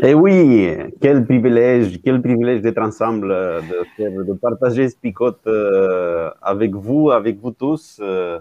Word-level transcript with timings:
Et 0.00 0.10
eh 0.10 0.14
oui, 0.14 0.70
quel 1.00 1.24
privilège, 1.24 2.00
quel 2.04 2.22
privilège 2.22 2.60
d'être 2.60 2.80
ensemble, 2.80 3.30
de, 3.30 4.22
de 4.22 4.32
partager 4.34 4.88
ce 4.88 4.96
picote 4.96 5.40
euh, 5.48 6.30
avec 6.40 6.72
vous, 6.72 7.10
avec 7.10 7.40
vous 7.40 7.50
tous. 7.50 7.98
Euh. 8.00 8.38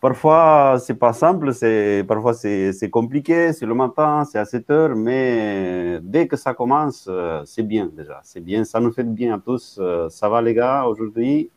Parfois, 0.00 0.76
c'est 0.78 0.94
pas 0.94 1.12
simple, 1.12 1.52
c'est 1.52 2.04
parfois 2.06 2.32
c'est 2.32 2.90
compliqué, 2.90 3.52
c'est 3.52 3.66
le 3.66 3.74
matin, 3.74 4.24
c'est 4.24 4.38
à 4.38 4.44
7 4.44 4.70
heures, 4.70 4.94
mais 4.94 5.98
dès 6.00 6.28
que 6.28 6.36
ça 6.36 6.54
commence, 6.54 7.08
euh, 7.10 7.42
c'est 7.44 7.64
bien 7.64 7.90
déjà, 7.92 8.20
c'est 8.22 8.40
bien, 8.40 8.62
ça 8.62 8.78
nous 8.78 8.92
fait 8.92 9.02
bien 9.02 9.34
à 9.34 9.38
tous. 9.40 9.80
Ça 10.10 10.28
va 10.28 10.40
les 10.40 10.54
gars 10.54 10.84
aujourd'hui? 10.84 11.50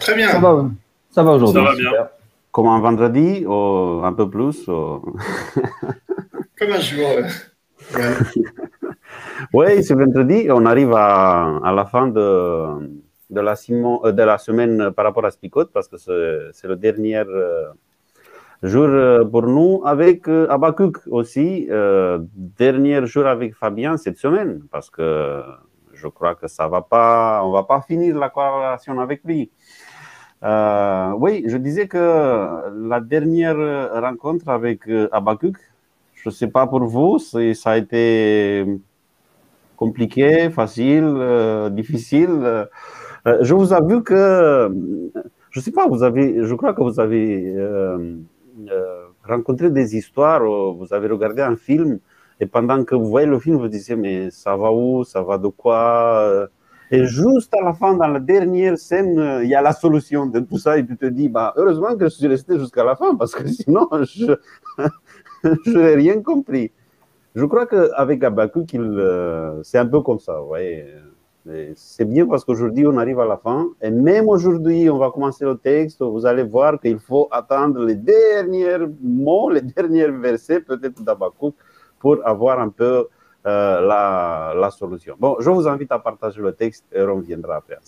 Très 0.00 0.14
bien. 0.14 0.30
Ça 0.30 0.38
va, 0.38 0.70
ça 1.10 1.22
va 1.22 1.32
aujourd'hui. 1.32 1.62
Ça 1.62 1.68
va 1.68 1.76
bien. 1.76 2.08
Comme 2.50 2.68
un 2.68 2.80
vendredi, 2.80 3.44
ou 3.46 4.00
un 4.02 4.12
peu 4.14 4.30
plus. 4.30 4.66
Ou... 4.66 5.14
Comme 6.58 6.72
un 6.72 6.80
jour. 6.80 7.04
Oui, 9.52 9.82
ce 9.82 9.94
vendredi, 9.94 10.48
on 10.50 10.66
arrive 10.66 10.92
à, 10.92 11.72
la 11.74 11.84
fin 11.86 12.08
de, 12.08 13.00
de, 13.30 13.40
la, 13.40 13.54
euh, 13.70 14.12
de, 14.12 14.22
la, 14.22 14.38
semaine 14.38 14.90
par 14.90 15.04
rapport 15.04 15.24
à 15.24 15.30
Spicot, 15.30 15.70
parce 15.72 15.88
que 15.88 15.96
c'est 16.52 16.68
le 16.68 16.76
dernier 16.76 17.18
euh, 17.18 17.68
jour 18.62 18.86
euh, 18.88 19.24
pour 19.24 19.46
nous, 19.46 19.82
avec 19.84 20.28
Abakuk 20.28 20.98
aussi, 21.08 21.68
dernier 22.34 23.06
jour 23.06 23.26
avec 23.26 23.54
Fabien 23.54 23.96
cette 23.96 24.18
semaine, 24.18 24.62
parce 24.70 24.90
que 24.90 25.42
je 25.94 26.08
crois 26.08 26.34
que 26.34 26.46
ça 26.46 26.68
va 26.68 26.82
pas, 26.82 27.42
on 27.44 27.50
va 27.50 27.64
pas 27.64 27.80
finir 27.80 28.16
la 28.16 28.28
collaboration 28.28 29.00
avec 29.00 29.22
lui. 29.24 29.50
oui, 30.42 31.44
je 31.46 31.56
disais 31.56 31.88
que 31.88 31.98
la 32.88 33.00
dernière 33.00 33.56
rencontre 34.02 34.48
avec 34.48 34.82
Abakuk, 35.12 35.56
je 36.28 36.34
ne 36.34 36.38
sais 36.38 36.48
pas 36.48 36.66
pour 36.66 36.84
vous, 36.84 37.18
ça 37.18 37.70
a 37.70 37.76
été 37.78 38.66
compliqué, 39.76 40.50
facile, 40.50 41.04
euh, 41.06 41.70
difficile. 41.70 42.30
Euh, 42.30 43.38
je 43.40 43.54
vous 43.54 43.72
avoue 43.72 44.02
que, 44.02 44.70
je 45.50 45.60
ne 45.60 45.62
sais 45.62 45.72
pas, 45.72 45.86
vous 45.88 46.02
avez, 46.02 46.44
je 46.44 46.54
crois 46.54 46.74
que 46.74 46.82
vous 46.82 47.00
avez 47.00 47.54
euh, 47.56 48.16
rencontré 49.24 49.70
des 49.70 49.96
histoires, 49.96 50.42
vous 50.44 50.92
avez 50.92 51.08
regardé 51.08 51.42
un 51.42 51.56
film, 51.56 51.98
et 52.40 52.46
pendant 52.46 52.84
que 52.84 52.94
vous 52.94 53.06
voyez 53.06 53.26
le 53.26 53.38
film, 53.38 53.56
vous 53.56 53.68
disiez, 53.68 53.96
mais 53.96 54.30
ça 54.30 54.56
va 54.56 54.70
où, 54.72 55.04
ça 55.04 55.22
va 55.22 55.38
de 55.38 55.48
quoi 55.48 56.48
et 56.90 57.04
juste 57.04 57.54
à 57.54 57.62
la 57.62 57.74
fin, 57.74 57.94
dans 57.94 58.06
la 58.08 58.18
dernière 58.18 58.78
scène, 58.78 59.40
il 59.42 59.48
y 59.48 59.54
a 59.54 59.60
la 59.60 59.74
solution 59.74 60.24
de 60.24 60.40
tout 60.40 60.56
ça 60.56 60.78
et 60.78 60.86
tu 60.86 60.96
te 60.96 61.04
dis, 61.04 61.28
bah, 61.28 61.52
heureusement 61.56 61.94
que 61.94 62.06
je 62.06 62.14
suis 62.14 62.26
resté 62.26 62.58
jusqu'à 62.58 62.82
la 62.82 62.96
fin 62.96 63.14
parce 63.14 63.34
que 63.34 63.46
sinon, 63.58 63.86
je, 63.92 64.32
je 65.64 65.78
n'ai 65.78 65.94
rien 65.94 66.22
compris. 66.22 66.72
Je 67.34 67.44
crois 67.44 67.66
qu'avec 67.66 68.24
Abakouk, 68.24 68.74
euh, 68.74 69.60
c'est 69.62 69.78
un 69.78 69.86
peu 69.86 70.00
comme 70.00 70.18
ça. 70.18 70.40
C'est 71.76 72.04
bien 72.04 72.26
parce 72.26 72.44
qu'aujourd'hui, 72.44 72.86
on 72.86 72.96
arrive 72.98 73.20
à 73.20 73.24
la 73.26 73.36
fin. 73.36 73.68
Et 73.80 73.90
même 73.90 74.28
aujourd'hui, 74.28 74.90
on 74.90 74.98
va 74.98 75.10
commencer 75.10 75.44
le 75.44 75.56
texte. 75.56 76.02
Vous 76.02 76.26
allez 76.26 76.42
voir 76.42 76.80
qu'il 76.80 76.98
faut 76.98 77.28
attendre 77.30 77.84
les 77.84 77.94
derniers 77.94 78.78
mots, 79.00 79.50
les 79.50 79.62
derniers 79.62 80.08
versets, 80.08 80.60
peut-être 80.60 81.02
d'Abakouk, 81.02 81.54
pour 82.00 82.18
avoir 82.26 82.58
un 82.60 82.68
peu 82.68 83.06
euh, 83.46 83.80
la, 83.80 84.70
solution. 84.70 85.14
Bon, 85.18 85.36
je 85.38 85.48
vous 85.48 85.66
invite 85.68 85.92
à 85.92 85.98
partager 85.98 86.42
le 86.42 86.52
texte 86.52 86.84
et 86.92 87.00
on 87.02 87.16
reviendra 87.16 87.56
après 87.56 87.76
à 87.76 87.80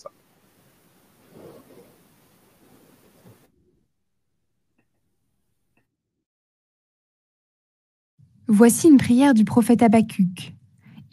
Voici 8.53 8.89
une 8.89 8.97
prière 8.97 9.33
du 9.33 9.45
prophète 9.45 9.81
Habacuc. 9.81 10.53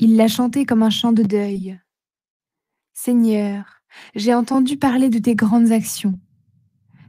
Il 0.00 0.16
l'a 0.16 0.26
chantée 0.26 0.66
comme 0.66 0.82
un 0.82 0.90
chant 0.90 1.12
de 1.12 1.22
deuil. 1.22 1.78
Seigneur, 2.94 3.80
j'ai 4.16 4.34
entendu 4.34 4.76
parler 4.76 5.08
de 5.08 5.20
tes 5.20 5.36
grandes 5.36 5.70
actions. 5.70 6.18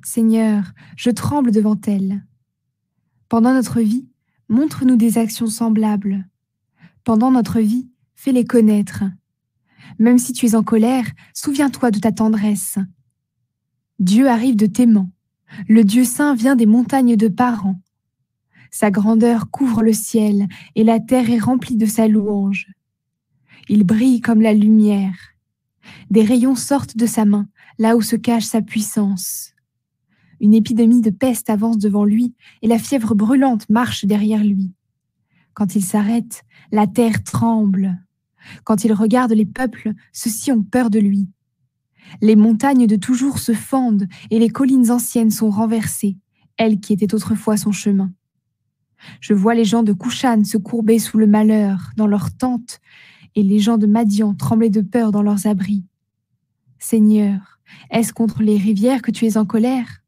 Seigneur, 0.04 0.66
je 0.96 1.10
tremble 1.10 1.50
devant 1.50 1.82
elles. 1.88 2.24
Pendant 3.28 3.56
notre 3.56 3.82
vie, 3.82 4.08
montre-nous 4.50 4.98
des 4.98 5.18
actions 5.18 5.48
semblables. 5.48 6.30
Pendant 7.04 7.32
notre 7.32 7.60
vie, 7.60 7.90
fais-les 8.14 8.46
connaître. 8.46 9.06
Même 9.98 10.20
si 10.20 10.32
tu 10.32 10.46
es 10.46 10.54
en 10.54 10.62
colère, 10.62 11.08
souviens-toi 11.34 11.90
de 11.90 11.98
ta 11.98 12.12
tendresse. 12.12 12.78
Dieu 13.98 14.30
arrive 14.30 14.56
de 14.56 14.68
Téman. 14.68 15.10
Le 15.68 15.84
Dieu 15.84 16.04
saint 16.04 16.36
vient 16.36 16.56
des 16.56 16.68
montagnes 16.68 17.16
de 17.16 17.30
Paran. 17.30 17.82
Sa 18.72 18.92
grandeur 18.92 19.50
couvre 19.50 19.82
le 19.82 19.94
ciel 19.94 20.48
et 20.76 20.84
la 20.84 21.00
terre 21.00 21.30
est 21.30 21.40
remplie 21.40 21.78
de 21.78 21.86
sa 21.86 22.08
louange. 22.08 22.68
Il 23.68 23.84
brille 23.84 24.22
comme 24.22 24.42
la 24.42 24.54
lumière. 24.54 25.16
Des 26.10 26.24
rayons 26.24 26.56
sortent 26.56 26.98
de 26.98 27.06
sa 27.06 27.26
main, 27.26 27.48
là 27.78 27.96
où 27.96 28.02
se 28.02 28.16
cache 28.16 28.46
sa 28.46 28.62
puissance. 28.62 29.54
Une 30.40 30.54
épidémie 30.54 31.02
de 31.02 31.10
peste 31.10 31.50
avance 31.50 31.78
devant 31.78 32.06
lui 32.06 32.34
et 32.62 32.68
la 32.68 32.80
fièvre 32.80 33.16
brûlante 33.16 33.70
marche 33.70 34.06
derrière 34.06 34.44
lui. 34.44 34.72
Quand 35.54 35.76
il 35.76 35.84
s'arrête, 35.84 36.44
la 36.72 36.88
terre 36.88 37.24
tremble. 37.24 38.00
Quand 38.64 38.86
il 38.86 38.94
regarde 38.94 39.34
les 39.34 39.46
peuples, 39.46 39.94
ceux-ci 40.14 40.52
ont 40.52 40.64
peur 40.64 40.90
de 40.90 41.00
lui. 41.00 41.28
Les 42.22 42.36
montagnes 42.36 42.88
de 42.88 42.96
toujours 42.96 43.40
se 43.40 43.54
fendent 43.54 44.08
et 44.32 44.40
les 44.40 44.50
collines 44.50 44.90
anciennes 44.90 45.32
sont 45.32 45.50
renversées, 45.50 46.18
elles 46.58 46.80
qui 46.80 46.94
étaient 46.94 47.14
autrefois 47.14 47.58
son 47.58 47.72
chemin. 47.72 48.12
Je 49.22 49.34
vois 49.34 49.56
les 49.56 49.66
gens 49.66 49.84
de 49.84 49.94
Kouchan 49.94 50.44
se 50.44 50.58
courber 50.58 51.00
sous 51.00 51.18
le 51.18 51.28
malheur 51.28 51.92
dans 51.96 52.08
leurs 52.08 52.36
tentes 52.36 52.80
et 53.36 53.44
les 53.44 53.60
gens 53.60 53.78
de 53.78 53.88
Madian 53.88 54.34
trembler 54.34 54.70
de 54.70 54.82
peur 54.82 55.12
dans 55.12 55.22
leurs 55.22 55.48
abris. 55.48 55.84
Seigneur, 56.80 57.60
est-ce 57.92 58.14
contre 58.14 58.42
les 58.42 58.58
rivières 58.58 59.02
que 59.02 59.12
tu 59.12 59.26
es 59.26 59.38
en 59.38 59.46
colère? 59.46 60.02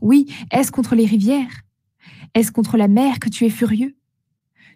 Oui, 0.00 0.32
est-ce 0.50 0.72
contre 0.72 0.94
les 0.94 1.06
rivières? 1.06 1.62
Est-ce 2.34 2.52
contre 2.52 2.76
la 2.76 2.88
mer 2.88 3.20
que 3.20 3.28
tu 3.28 3.44
es 3.44 3.50
furieux? 3.50 3.96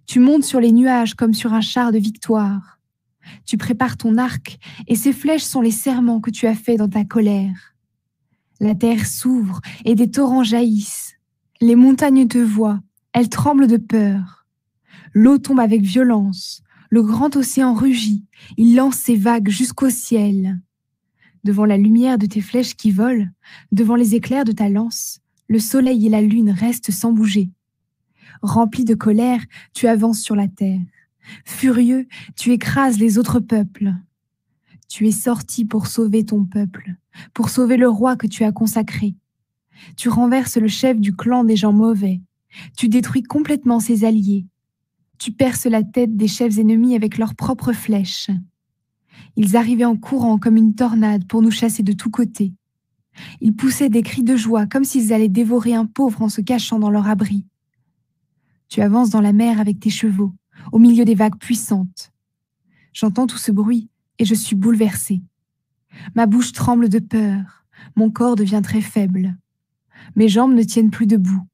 Tu 0.06 0.20
montes 0.20 0.44
sur 0.44 0.61
les 0.61 0.73
nuages 0.73 1.14
comme 1.14 1.35
sur 1.35 1.53
un 1.53 1.61
char 1.61 1.93
de 1.93 1.99
victoire. 1.99 2.81
Tu 3.47 3.56
prépares 3.56 3.97
ton 3.97 4.19
arc 4.19 4.59
et 4.88 4.97
ces 4.97 5.12
flèches 5.12 5.44
sont 5.44 5.61
les 5.61 5.70
serments 5.70 6.20
que 6.20 6.31
tu 6.31 6.47
as 6.47 6.55
faits 6.55 6.79
dans 6.79 6.88
ta 6.88 7.05
colère. 7.05 7.75
La 8.61 8.75
terre 8.75 9.06
s'ouvre 9.06 9.61
et 9.85 9.94
des 9.94 10.11
torrents 10.11 10.44
jaillissent. 10.44 11.17
Les 11.61 11.76
montagnes 11.76 12.26
te 12.26 12.38
voient 12.38 12.81
elle 13.12 13.29
tremble 13.29 13.67
de 13.67 13.76
peur. 13.76 14.47
L'eau 15.12 15.38
tombe 15.38 15.61
avec 15.61 15.82
violence. 15.82 16.62
Le 16.91 17.03
grand 17.03 17.37
océan 17.37 17.75
rugit. 17.75 18.25
Il 18.56 18.75
lance 18.75 18.97
ses 18.97 19.17
vagues 19.17 19.49
jusqu'au 19.49 19.91
ciel. 19.91 20.61
Devant 21.44 21.64
la 21.64 21.76
lumière 21.76 22.19
de 22.19 22.26
tes 22.26 22.41
flèches 22.41 22.76
qui 22.76 22.91
volent, 22.91 23.29
devant 23.73 23.97
les 23.97 24.14
éclairs 24.14 24.44
de 24.44 24.53
ta 24.53 24.69
lance, 24.69 25.20
le 25.49 25.59
soleil 25.59 26.06
et 26.06 26.11
la 26.11 26.23
lune 26.23 26.50
restent 26.50 26.93
sans 26.93 27.12
bouger. 27.12 27.50
Rempli 28.41 28.85
de 28.85 28.94
colère, 28.94 29.41
tu 29.75 29.87
avances 29.87 30.20
sur 30.20 30.37
la 30.37 30.49
terre. 30.49 30.81
Furieux, 31.44 32.09
tu 32.37 32.53
écrases 32.53 32.99
les 32.99 33.19
autres 33.19 33.41
peuples. 33.41 33.93
Tu 34.88 35.06
es 35.09 35.12
sorti 35.12 35.64
pour 35.64 35.87
sauver 35.87 36.25
ton 36.25 36.44
peuple, 36.44 36.94
pour 37.35 37.50
sauver 37.50 37.76
le 37.76 37.88
roi 37.88 38.17
que 38.17 38.26
tu 38.26 38.44
as 38.44 38.53
consacré. 38.53 39.14
Tu 39.97 40.09
renverses 40.09 40.56
le 40.56 40.69
chef 40.69 41.00
du 41.00 41.14
clan 41.14 41.44
des 41.44 41.56
gens 41.56 41.73
mauvais. 41.73 42.20
Tu 42.76 42.88
détruis 42.88 43.22
complètement 43.22 43.81
ses 43.81 44.04
alliés. 44.04 44.46
Tu 45.19 45.32
perces 45.32 45.66
la 45.66 45.82
tête 45.82 46.16
des 46.16 46.28
chefs 46.28 46.58
ennemis 46.58 46.94
avec 46.96 47.19
leurs 47.19 47.34
propres 47.34 47.72
flèches. 47.72 48.31
Ils 49.37 49.56
arrivaient 49.56 49.84
en 49.84 49.96
courant 49.96 50.38
comme 50.38 50.56
une 50.56 50.75
tornade 50.75 51.26
pour 51.26 51.43
nous 51.43 51.50
chasser 51.50 51.82
de 51.82 51.93
tous 51.93 52.10
côtés. 52.10 52.52
Ils 53.40 53.54
poussaient 53.54 53.90
des 53.90 54.02
cris 54.02 54.22
de 54.22 54.37
joie 54.37 54.66
comme 54.66 54.84
s'ils 54.84 55.12
allaient 55.12 55.28
dévorer 55.28 55.75
un 55.75 55.87
pauvre 55.87 56.22
en 56.22 56.28
se 56.28 56.40
cachant 56.40 56.78
dans 56.78 56.90
leur 56.90 57.08
abri. 57.08 57.46
Tu 58.69 58.81
avances 58.81 59.10
dans 59.10 59.20
la 59.20 59.32
mer 59.32 59.60
avec 59.60 59.81
tes 59.81 59.90
chevaux, 59.90 60.32
au 60.72 60.78
milieu 60.78 61.04
des 61.04 61.14
vagues 61.14 61.38
puissantes. 61.38 62.12
J'entends 62.93 63.26
tout 63.26 63.38
ce 63.38 63.52
bruit 63.52 63.90
et 64.19 64.25
je 64.25 64.34
suis 64.34 64.56
bouleversée. 64.56 65.22
Ma 66.14 66.26
bouche 66.26 66.52
tremble 66.52 66.88
de 66.88 66.99
peur, 66.99 67.66
mon 67.96 68.10
corps 68.10 68.37
devient 68.37 68.60
très 68.62 68.81
faible. 68.81 69.37
Mes 70.16 70.28
jambes 70.28 70.54
ne 70.54 70.62
tiennent 70.62 70.90
plus 70.90 71.06
debout. 71.06 71.46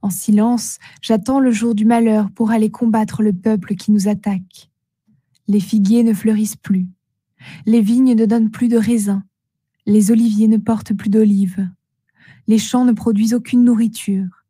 En 0.00 0.10
silence, 0.10 0.78
j'attends 1.02 1.40
le 1.40 1.50
jour 1.50 1.74
du 1.74 1.84
malheur 1.84 2.30
pour 2.30 2.50
aller 2.50 2.70
combattre 2.70 3.22
le 3.22 3.32
peuple 3.32 3.74
qui 3.74 3.90
nous 3.90 4.08
attaque. 4.08 4.70
Les 5.48 5.60
figuiers 5.60 6.04
ne 6.04 6.12
fleurissent 6.12 6.56
plus. 6.56 6.88
Les 7.66 7.80
vignes 7.80 8.14
ne 8.14 8.26
donnent 8.26 8.50
plus 8.50 8.68
de 8.68 8.76
raisins. 8.76 9.22
Les 9.86 10.10
oliviers 10.10 10.48
ne 10.48 10.58
portent 10.58 10.94
plus 10.94 11.10
d'olives. 11.10 11.68
Les 12.46 12.58
champs 12.58 12.84
ne 12.84 12.92
produisent 12.92 13.34
aucune 13.34 13.64
nourriture. 13.64 14.44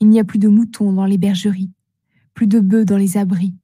Il 0.00 0.08
n'y 0.08 0.20
a 0.20 0.24
plus 0.24 0.38
de 0.38 0.48
moutons 0.48 0.92
dans 0.92 1.06
les 1.06 1.18
bergeries, 1.18 1.70
plus 2.34 2.46
de 2.46 2.60
bœufs 2.60 2.84
dans 2.84 2.98
les 2.98 3.16
abris. 3.16 3.54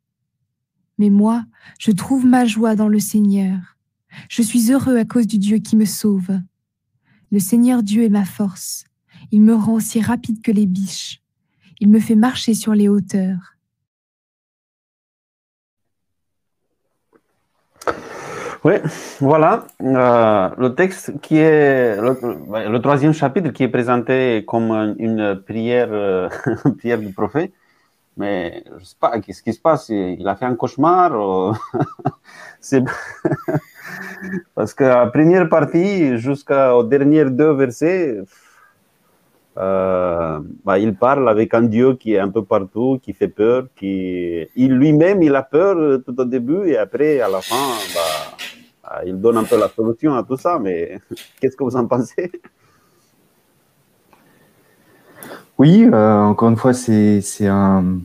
Mais 0.98 1.10
moi, 1.10 1.44
je 1.78 1.90
trouve 1.90 2.24
ma 2.24 2.46
joie 2.46 2.74
dans 2.74 2.88
le 2.88 3.00
Seigneur. 3.00 3.76
Je 4.28 4.42
suis 4.42 4.72
heureux 4.72 4.96
à 4.96 5.04
cause 5.04 5.26
du 5.26 5.38
Dieu 5.38 5.58
qui 5.58 5.76
me 5.76 5.84
sauve. 5.84 6.40
Le 7.30 7.38
Seigneur 7.38 7.82
Dieu 7.82 8.04
est 8.04 8.10
ma 8.10 8.24
force. 8.24 8.84
Il 9.32 9.40
me 9.40 9.54
rend 9.54 9.72
aussi 9.72 10.00
rapide 10.00 10.42
que 10.42 10.52
les 10.52 10.66
biches. 10.66 11.22
Il 11.80 11.88
me 11.88 11.98
fait 11.98 12.14
marcher 12.14 12.52
sur 12.52 12.74
les 12.74 12.88
hauteurs. 12.88 13.56
Oui, 18.64 18.74
voilà 19.18 19.66
euh, 19.80 20.50
le 20.56 20.74
texte 20.76 21.18
qui 21.20 21.38
est 21.38 21.96
le, 21.96 22.78
troisième 22.78 23.12
chapitre 23.12 23.50
qui 23.50 23.64
est 23.64 23.68
présenté 23.68 24.44
comme 24.46 24.94
une 24.98 25.42
prière, 25.44 25.88
euh, 25.90 26.28
prière 26.78 26.98
du 26.98 27.12
prophète. 27.12 27.52
Mais 28.16 28.62
je 28.68 28.74
ne 28.74 28.84
sais 28.84 28.96
pas 29.00 29.18
qu'est-ce 29.18 29.42
qui 29.42 29.52
se 29.54 29.60
passe? 29.60 29.88
Il 29.88 30.28
a 30.28 30.36
fait 30.36 30.44
un 30.44 30.54
cauchemar. 30.54 31.10
Parce 34.54 34.74
que 34.74 34.84
la 34.84 35.06
première 35.06 35.48
partie, 35.48 36.18
jusqu'aux 36.18 36.84
derniers 36.84 37.30
deux 37.30 37.54
versets, 37.54 38.20
euh, 39.58 40.40
bah, 40.64 40.78
il 40.78 40.94
parle 40.94 41.28
avec 41.28 41.52
un 41.54 41.62
Dieu 41.62 41.94
qui 41.94 42.14
est 42.14 42.18
un 42.18 42.30
peu 42.30 42.42
partout, 42.42 42.98
qui 43.02 43.12
fait 43.12 43.28
peur, 43.28 43.64
qui 43.76 44.46
il 44.56 44.72
lui-même 44.72 45.22
il 45.22 45.34
a 45.34 45.42
peur 45.42 46.00
tout 46.04 46.18
au 46.18 46.24
début 46.24 46.68
et 46.68 46.78
après 46.78 47.20
à 47.20 47.28
la 47.28 47.40
fin, 47.40 47.54
bah, 47.94 48.36
ah, 48.84 49.02
il 49.06 49.20
donne 49.20 49.38
un 49.38 49.44
peu 49.44 49.58
la 49.58 49.68
solution 49.68 50.14
à 50.14 50.22
tout 50.22 50.36
ça, 50.36 50.58
mais 50.58 51.00
qu'est-ce 51.40 51.56
que 51.56 51.64
vous 51.64 51.76
en 51.76 51.86
pensez? 51.86 52.30
Oui, 55.58 55.88
euh, 55.92 56.18
encore 56.18 56.48
une 56.48 56.56
fois, 56.56 56.72
c'est 56.72 57.22
un. 57.46 58.00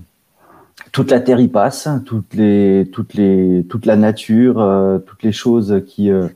Toute 0.92 1.12
la 1.12 1.20
terre 1.20 1.40
y 1.40 1.48
passe, 1.48 1.90
toutes 2.06 2.34
les, 2.34 2.90
toutes 2.94 3.14
les, 3.16 3.66
toute 3.70 3.86
la 3.86 3.96
nature, 3.96 4.62
euh, 4.62 5.00
toutes 5.00 5.24
les 5.24 5.32
choses 5.32 5.84
qui, 5.88 6.12
euh, 6.12 6.28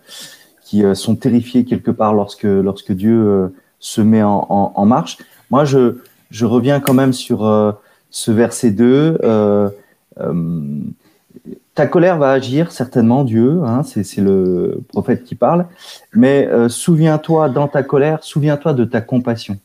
qui 0.63 0.83
sont 0.95 1.15
terrifiées 1.15 1.63
quelque 1.63 1.91
part 1.91 2.13
lorsque, 2.13 2.43
lorsque 2.43 2.91
Dieu 2.91 3.53
se 3.81 3.99
met 3.99 4.23
en, 4.23 4.85
marche. 4.85 5.17
Moi, 5.49 5.65
je, 5.65 5.97
je 6.29 6.45
reviens 6.45 6.79
quand 6.79 6.93
même 6.93 7.11
sur 7.11 7.75
ce 8.09 8.31
verset 8.31 8.71
2 8.71 9.17
ta 11.75 11.87
colère 11.87 12.17
va 12.17 12.31
agir 12.31 12.71
certainement, 12.71 13.23
Dieu, 13.23 13.61
hein, 13.65 13.83
c'est 13.83 14.17
le 14.17 14.81
prophète 14.89 15.23
qui 15.23 15.35
parle, 15.35 15.67
mais 16.13 16.47
euh, 16.47 16.69
souviens-toi 16.69 17.49
dans 17.49 17.67
ta 17.67 17.83
colère, 17.83 18.23
souviens-toi 18.23 18.73
de 18.73 18.83
ta 18.83 19.01
compassion. 19.01 19.57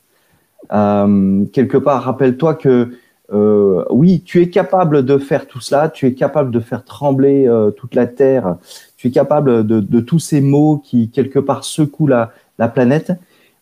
Euh, 0.73 1.45
quelque 1.53 1.77
part, 1.77 2.05
rappelle-toi 2.05 2.55
que 2.55 2.97
euh, 3.33 3.85
oui, 3.91 4.23
tu 4.25 4.41
es 4.41 4.51
capable 4.51 5.05
de 5.05 5.19
faire 5.19 5.49
tout 5.49 5.61
cela, 5.61 5.89
tu 5.89 6.07
es 6.07 6.15
capable 6.15 6.53
de 6.53 6.61
faire 6.61 6.85
trembler 6.85 7.51
toute 7.77 7.97
la 7.97 8.07
terre, 8.07 8.57
tu 8.97 9.09
es 9.09 9.11
capable 9.11 9.67
de, 9.67 10.01
tous 10.01 10.21
ces 10.21 10.41
maux 10.41 10.81
qui 10.85 11.11
quelque 11.11 11.41
part 11.41 11.65
secouent 11.65 12.07
la, 12.07 12.33
la, 12.59 12.69
planète, 12.69 13.12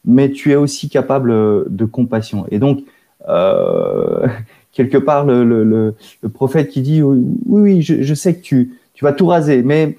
mais 0.05 0.31
tu 0.31 0.53
es 0.53 0.57
aussi 0.57 0.89
capable 0.89 1.33
de 1.69 1.85
compassion. 1.85 2.47
Et 2.51 2.59
donc, 2.59 2.85
quelque 4.73 4.99
part 4.99 5.25
le, 5.25 5.95
prophète 6.33 6.69
qui 6.69 6.83
dit 6.83 7.03
oui, 7.03 7.23
oui, 7.47 7.83
je, 7.83 8.15
sais 8.15 8.35
que 8.35 8.43
tu, 8.43 8.75
tu 8.93 9.05
vas 9.05 9.13
tout 9.13 9.27
raser, 9.27 9.63
mais, 9.63 9.97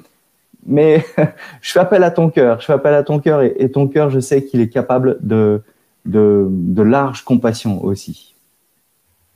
mais 0.66 1.04
je 1.62 1.72
fais 1.72 1.80
appel 1.80 2.04
à 2.04 2.12
ton 2.12 2.30
cœur, 2.30 2.60
je 2.62 2.66
fais 2.66 2.74
appel 2.74 2.94
à 2.94 3.04
ton 3.04 3.20
cœur 3.20 3.42
et, 3.42 3.72
ton 3.72 3.88
cœur, 3.88 4.10
je 4.10 4.20
sais 4.20 4.44
qu'il 4.44 4.62
est 4.62 4.70
capable 4.70 5.18
de, 5.22 5.62
de, 6.06 6.48
de, 6.50 6.84
large 6.84 7.24
compassion 7.24 7.84
aussi. 7.84 8.36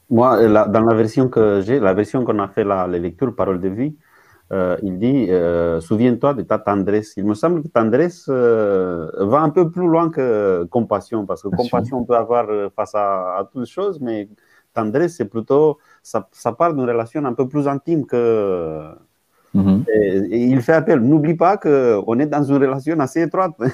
Moi, 0.09 0.47
dans 0.47 0.81
la 0.81 0.95
version 0.95 1.27
que 1.29 1.61
j'ai, 1.61 1.79
la 1.79 1.93
version 1.93 2.25
qu'on 2.25 2.39
a 2.39 2.47
fait 2.47 2.63
la, 2.63 2.87
les 2.87 2.99
lectures 2.99 3.35
Parole 3.35 3.61
de 3.61 3.69
vie, 3.69 3.93
euh, 4.51 4.77
il 4.81 4.97
dit 4.97 5.27
euh, 5.29 5.79
Souviens-toi 5.79 6.33
de 6.33 6.41
ta 6.41 6.57
tendresse. 6.57 7.13
Il 7.17 7.25
me 7.25 7.33
semble 7.35 7.61
que 7.63 7.67
tendresse 7.67 8.25
euh, 8.29 9.09
va 9.17 9.41
un 9.41 9.49
peu 9.49 9.69
plus 9.69 9.87
loin 9.87 10.09
que 10.09 10.65
compassion, 10.69 11.25
parce 11.25 11.43
que 11.43 11.49
compassion, 11.49 11.99
on 11.99 12.03
peut 12.03 12.15
avoir 12.15 12.47
face 12.75 12.95
à, 12.95 13.37
à 13.37 13.49
toutes 13.51 13.67
choses, 13.67 13.99
mais 13.99 14.27
tendresse, 14.73 15.15
c'est 15.17 15.25
plutôt, 15.25 15.77
ça, 16.03 16.27
ça 16.31 16.51
part 16.51 16.73
d'une 16.73 16.87
relation 16.87 17.23
un 17.25 17.33
peu 17.33 17.47
plus 17.47 17.67
intime 17.67 18.05
que. 18.05 18.83
Mhm. 19.53 19.85
Et, 19.93 20.45
il 20.45 20.61
fait 20.61 20.73
appel. 20.73 20.99
N'oublie 20.99 21.35
pas 21.35 21.57
qu'on 21.57 22.19
est 22.19 22.27
dans 22.27 22.43
une 22.43 22.57
relation 22.57 22.99
assez 22.99 23.21
étroite. 23.21 23.53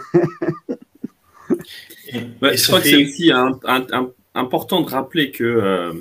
je 2.12 2.68
crois 2.68 2.80
que 2.80 2.88
c'est 2.88 3.04
aussi 3.04 3.32
important 4.34 4.82
de 4.82 4.90
rappeler 4.90 5.32
que 5.32 5.44
euh, 5.44 5.94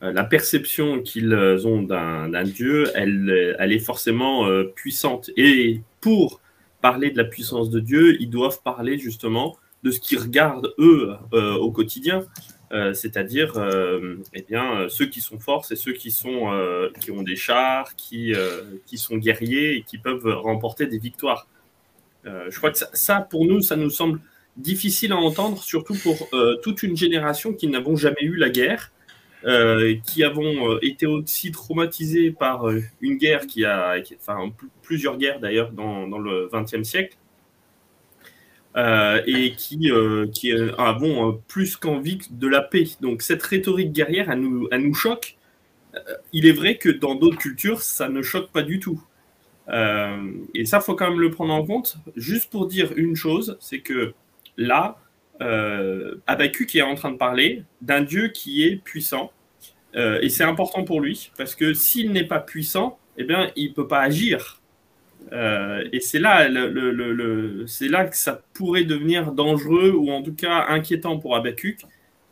la 0.00 0.24
perception 0.24 1.00
qu'ils 1.00 1.34
ont 1.64 1.82
d'un 1.82 2.44
Dieu, 2.44 2.90
elle, 2.94 3.56
elle, 3.58 3.72
est 3.72 3.78
forcément 3.78 4.46
euh, 4.46 4.64
puissante. 4.64 5.30
Et 5.36 5.80
pour 6.00 6.40
parler 6.82 7.10
de 7.10 7.16
la 7.16 7.24
puissance 7.24 7.70
de 7.70 7.80
Dieu, 7.80 8.20
ils 8.20 8.30
doivent 8.30 8.62
parler 8.62 8.98
justement 8.98 9.56
de 9.82 9.90
ce 9.90 9.98
qu'ils 10.00 10.18
regardent 10.18 10.74
eux 10.78 11.14
euh, 11.32 11.54
au 11.54 11.70
quotidien. 11.70 12.24
Euh, 12.72 12.92
c'est-à-dire 12.94 13.56
euh, 13.58 14.16
eh 14.34 14.42
bien, 14.42 14.80
euh, 14.80 14.88
ceux 14.88 15.06
qui 15.06 15.20
sont 15.20 15.38
forts, 15.38 15.64
c'est 15.64 15.76
ceux 15.76 15.92
qui, 15.92 16.10
sont, 16.10 16.50
qui 17.00 17.10
ont 17.10 17.22
des 17.22 17.36
chars, 17.36 17.94
qui, 17.96 18.34
qui 18.86 18.98
sont 18.98 19.16
guerriers 19.16 19.76
et 19.76 19.82
qui 19.82 19.98
peuvent 19.98 20.26
remporter 20.26 20.86
des 20.86 20.98
victoires. 20.98 21.46
je 22.24 22.56
crois 22.56 22.70
que 22.70 22.78
ça, 22.92 23.20
pour 23.20 23.46
nous, 23.46 23.60
ça 23.60 23.76
nous 23.76 23.90
semble 23.90 24.20
difficile 24.56 25.12
à 25.12 25.16
entendre, 25.16 25.62
surtout 25.62 25.94
pour 25.94 26.28
toute 26.62 26.82
une 26.82 26.96
génération 26.96 27.52
qui 27.52 27.68
n'avons 27.68 27.96
jamais 27.96 28.22
eu 28.22 28.36
la 28.36 28.48
guerre, 28.48 28.90
qui 30.04 30.24
avons 30.24 30.78
été 30.80 31.06
aussi 31.06 31.52
traumatisés 31.52 32.32
par 32.32 32.66
une 33.00 33.16
guerre 33.16 33.46
qui 33.46 33.64
a, 33.64 33.96
enfin 34.18 34.52
plusieurs 34.82 35.16
guerres 35.18 35.38
d'ailleurs 35.38 35.70
dans, 35.70 36.08
dans 36.08 36.18
le 36.18 36.50
XXe 36.52 36.82
siècle, 36.82 37.16
euh, 38.76 39.22
et 39.26 39.52
qui, 39.52 39.90
euh, 39.90 40.26
qui 40.26 40.52
avons 40.76 41.30
euh, 41.30 41.32
plus 41.48 41.76
qu'envie 41.76 42.18
de 42.30 42.46
la 42.46 42.60
paix. 42.60 42.84
Donc 43.00 43.22
cette 43.22 43.42
rhétorique 43.42 43.90
guerrière, 43.90 44.30
elle 44.30 44.40
nous, 44.40 44.68
elle 44.70 44.82
nous 44.82 44.92
choque. 44.92 45.38
il 46.34 46.46
est 46.46 46.52
vrai 46.52 46.76
que 46.76 46.90
dans 46.90 47.14
d'autres 47.14 47.38
cultures, 47.38 47.80
ça 47.80 48.10
ne 48.10 48.20
choque 48.20 48.50
pas 48.52 48.62
du 48.62 48.78
tout. 48.78 49.02
et 50.54 50.64
ça, 50.66 50.80
faut 50.80 50.94
quand 50.94 51.08
même 51.08 51.20
le 51.20 51.30
prendre 51.30 51.54
en 51.54 51.64
compte. 51.64 51.96
Juste 52.16 52.50
pour 52.50 52.66
dire 52.66 52.92
une 52.96 53.16
chose, 53.16 53.56
c'est 53.60 53.80
que 53.80 54.12
là, 54.58 54.98
euh, 55.40 56.16
qui 56.68 56.78
est 56.78 56.82
en 56.82 56.96
train 56.96 57.12
de 57.12 57.16
parler 57.16 57.62
d'un 57.80 58.02
Dieu 58.02 58.28
qui 58.28 58.64
est 58.64 58.76
puissant. 58.76 59.32
Et 59.96 60.28
c'est 60.28 60.44
important 60.44 60.84
pour 60.84 61.00
lui, 61.00 61.30
parce 61.38 61.54
que 61.54 61.72
s'il 61.72 62.12
n'est 62.12 62.26
pas 62.26 62.40
puissant, 62.40 62.98
eh 63.16 63.24
bien, 63.24 63.50
il 63.56 63.70
ne 63.70 63.74
peut 63.74 63.88
pas 63.88 64.00
agir. 64.00 64.60
Euh, 65.32 65.84
et 65.92 66.00
c'est 66.00 66.18
là, 66.18 66.48
c'est 67.66 67.88
là 67.88 68.04
que 68.04 68.16
ça 68.16 68.42
pourrait 68.54 68.84
devenir 68.84 69.32
dangereux 69.32 69.92
ou 69.92 70.10
en 70.10 70.22
tout 70.22 70.34
cas 70.34 70.66
inquiétant 70.68 71.18
pour 71.18 71.34
Abacuc 71.34 71.80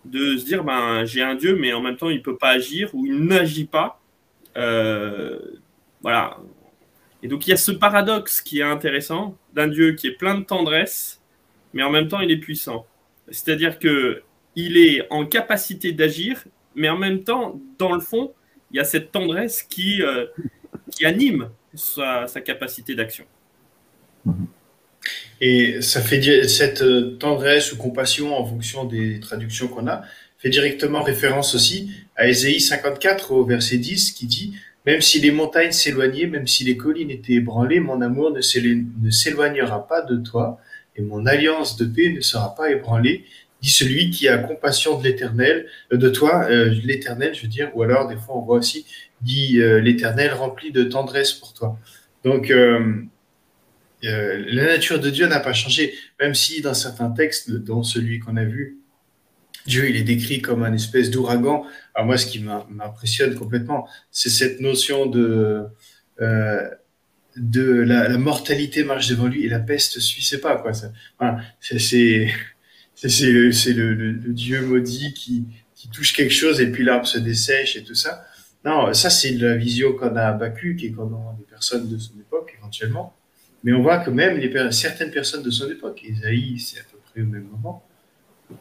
de 0.04 0.36
se 0.36 0.44
dire 0.44 0.62
ben, 0.64 1.04
j'ai 1.04 1.22
un 1.22 1.34
Dieu, 1.34 1.56
mais 1.56 1.72
en 1.72 1.80
même 1.80 1.96
temps 1.96 2.10
il 2.10 2.18
ne 2.18 2.22
peut 2.22 2.36
pas 2.36 2.50
agir 2.50 2.90
ou 2.94 3.06
il 3.06 3.24
n'agit 3.24 3.64
pas. 3.64 4.00
Euh, 4.56 5.38
voilà. 6.02 6.38
Et 7.22 7.28
donc 7.28 7.46
il 7.46 7.50
y 7.50 7.52
a 7.52 7.56
ce 7.56 7.72
paradoxe 7.72 8.40
qui 8.40 8.60
est 8.60 8.64
intéressant 8.64 9.36
d'un 9.54 9.68
Dieu 9.68 9.92
qui 9.92 10.06
est 10.08 10.16
plein 10.16 10.36
de 10.38 10.44
tendresse, 10.44 11.20
mais 11.72 11.82
en 11.82 11.90
même 11.90 12.08
temps 12.08 12.20
il 12.20 12.30
est 12.30 12.38
puissant. 12.38 12.86
C'est-à-dire 13.28 13.78
que 13.78 14.22
il 14.56 14.76
est 14.76 15.04
en 15.10 15.26
capacité 15.26 15.90
d'agir, 15.90 16.44
mais 16.74 16.88
en 16.88 16.98
même 16.98 17.22
temps, 17.22 17.60
dans 17.78 17.92
le 17.92 18.00
fond, 18.00 18.32
il 18.70 18.76
y 18.78 18.80
a 18.80 18.84
cette 18.84 19.12
tendresse 19.12 19.62
qui, 19.62 20.02
euh, 20.02 20.26
anime 21.02 21.50
sa, 21.74 22.26
capacité 22.44 22.94
d'action. 22.94 23.24
Et 25.40 25.82
ça 25.82 26.00
fait 26.00 26.48
cette 26.48 26.82
euh, 26.82 27.16
tendresse 27.18 27.72
ou 27.72 27.76
compassion 27.76 28.36
en 28.36 28.44
fonction 28.44 28.84
des 28.84 29.20
traductions 29.20 29.68
qu'on 29.68 29.86
a 29.86 30.02
fait 30.38 30.50
directement 30.50 31.02
référence 31.02 31.54
aussi 31.54 31.90
à 32.16 32.28
Ésaïe 32.28 32.60
54 32.60 33.32
au 33.32 33.44
verset 33.44 33.78
10 33.78 34.12
qui 34.12 34.26
dit 34.26 34.54
même 34.86 35.00
si 35.00 35.20
les 35.20 35.30
montagnes 35.30 35.72
s'éloignaient, 35.72 36.26
même 36.26 36.46
si 36.46 36.64
les 36.64 36.76
collines 36.76 37.10
étaient 37.10 37.34
ébranlées, 37.34 37.80
mon 37.80 38.00
amour 38.02 38.32
ne 38.32 39.10
s'éloignera 39.10 39.86
pas 39.86 40.02
de 40.02 40.16
toi, 40.16 40.60
et 40.96 41.02
mon 41.02 41.26
alliance 41.26 41.76
de 41.76 41.86
paix 41.86 42.10
ne 42.10 42.20
sera 42.20 42.54
pas 42.54 42.70
ébranlée, 42.70 43.24
dit 43.64 43.70
celui 43.70 44.10
qui 44.10 44.28
a 44.28 44.36
compassion 44.36 44.98
de 44.98 45.04
l'éternel, 45.04 45.66
euh, 45.90 45.96
de 45.96 46.10
toi, 46.10 46.44
euh, 46.50 46.68
l'éternel, 46.84 47.34
je 47.34 47.42
veux 47.42 47.48
dire, 47.48 47.70
ou 47.74 47.82
alors 47.82 48.06
des 48.06 48.16
fois 48.16 48.36
on 48.36 48.42
voit 48.42 48.58
aussi, 48.58 48.84
dit 49.22 49.58
euh, 49.58 49.80
l'éternel 49.80 50.34
rempli 50.34 50.70
de 50.70 50.84
tendresse 50.84 51.32
pour 51.32 51.54
toi. 51.54 51.78
Donc, 52.24 52.52
la 54.02 54.64
nature 54.64 54.98
de 54.98 55.10
Dieu 55.10 55.26
n'a 55.26 55.40
pas 55.40 55.52
changé, 55.52 55.94
même 56.20 56.34
si 56.34 56.60
dans 56.62 56.74
certains 56.74 57.10
textes, 57.10 57.50
dont 57.50 57.82
celui 57.82 58.18
qu'on 58.18 58.36
a 58.36 58.44
vu, 58.44 58.78
Dieu, 59.66 59.88
il 59.88 59.96
est 59.96 60.02
décrit 60.02 60.42
comme 60.42 60.62
un 60.62 60.72
espèce 60.72 61.10
d'ouragan. 61.10 61.66
Alors 61.94 62.06
moi, 62.06 62.16
ce 62.18 62.26
qui 62.26 62.40
m'impressionne 62.40 63.34
complètement, 63.34 63.86
c'est 64.10 64.30
cette 64.30 64.60
notion 64.60 65.06
de 65.06 65.64
de 67.36 67.80
la, 67.82 68.16
mortalité 68.16 68.84
marche 68.84 69.08
devant 69.08 69.26
lui 69.26 69.44
et 69.44 69.48
la 69.48 69.58
peste 69.58 69.98
suit 69.98 70.38
pas. 70.38 70.56
Quoi. 70.56 70.72
c'est 71.60 72.28
c'est 73.08 73.72
le, 73.72 74.12
dieu 74.32 74.62
maudit 74.62 75.12
qui, 75.14 75.46
touche 75.92 76.14
quelque 76.14 76.32
chose 76.32 76.62
et 76.62 76.72
puis 76.72 76.82
l'arbre 76.82 77.06
se 77.06 77.18
dessèche 77.18 77.76
et 77.76 77.84
tout 77.84 77.94
ça. 77.94 78.24
Non, 78.64 78.94
ça 78.94 79.10
c'est 79.10 79.32
la 79.32 79.54
vision 79.54 79.92
qu'on 79.92 80.16
a 80.16 80.22
à 80.22 80.32
Bacu, 80.32 80.76
qui 80.76 80.86
est 80.86 80.92
qu'on 80.92 81.08
a 81.08 81.36
des 81.38 81.44
personnes 81.44 81.90
de 81.90 81.98
son 81.98 82.14
époque 82.18 82.54
éventuellement. 82.58 83.14
Mais 83.62 83.74
on 83.74 83.82
voit 83.82 83.98
que 83.98 84.08
même 84.08 84.40
certaines 84.72 85.10
personnes 85.10 85.42
de 85.42 85.50
son 85.50 85.70
époque, 85.70 86.02
Isaïe, 86.02 86.58
c'est 86.58 86.80
à 86.80 86.84
peu 86.84 86.96
près 87.04 87.20
au 87.20 87.26
même 87.26 87.48
moment, 87.52 87.84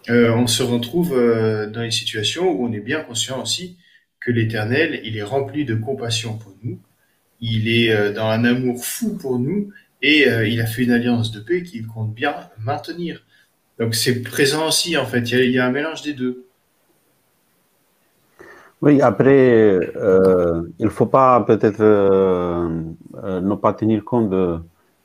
euh, 0.10 0.34
on 0.34 0.48
se 0.48 0.64
retrouve 0.64 1.14
euh, 1.14 1.70
dans 1.70 1.82
les 1.82 1.92
situations 1.92 2.50
où 2.50 2.66
on 2.66 2.72
est 2.72 2.80
bien 2.80 3.02
conscient 3.02 3.42
aussi 3.42 3.78
que 4.20 4.32
l'Éternel, 4.32 5.02
il 5.04 5.18
est 5.18 5.24
rempli 5.24 5.66
de 5.66 5.76
compassion 5.76 6.38
pour 6.38 6.56
nous, 6.64 6.80
il 7.42 7.68
est 7.68 7.92
euh, 7.92 8.14
dans 8.14 8.28
un 8.28 8.46
amour 8.46 8.84
fou 8.86 9.18
pour 9.18 9.40
nous 9.40 9.72
et 10.02 10.26
il 10.46 10.60
a 10.60 10.66
fait 10.66 10.84
une 10.84 10.92
alliance 10.92 11.32
de 11.32 11.40
paix 11.40 11.64
qu'il 11.64 11.88
compte 11.88 12.14
bien 12.14 12.36
maintenir. 12.60 13.24
Donc 13.80 13.96
c'est 13.96 14.22
présent 14.22 14.68
aussi, 14.68 14.98
en 14.98 15.06
fait. 15.06 15.32
Il 15.32 15.52
y, 15.52 15.60
a, 15.60 15.66
un 15.66 15.72
mélange 15.72 16.02
des 16.04 16.14
deux. 16.14 16.46
Oui, 18.82 19.02
après, 19.02 19.80
euh, 19.96 20.62
il 20.80 20.86
ne 20.86 20.90
faut 20.90 21.06
pas 21.06 21.42
peut-être 21.42 21.82
euh, 21.82 22.82
euh, 23.24 23.42
ne 23.42 23.56
pas 23.56 23.74
tenir 23.74 24.04
compte 24.04 24.30
de. 24.30 24.60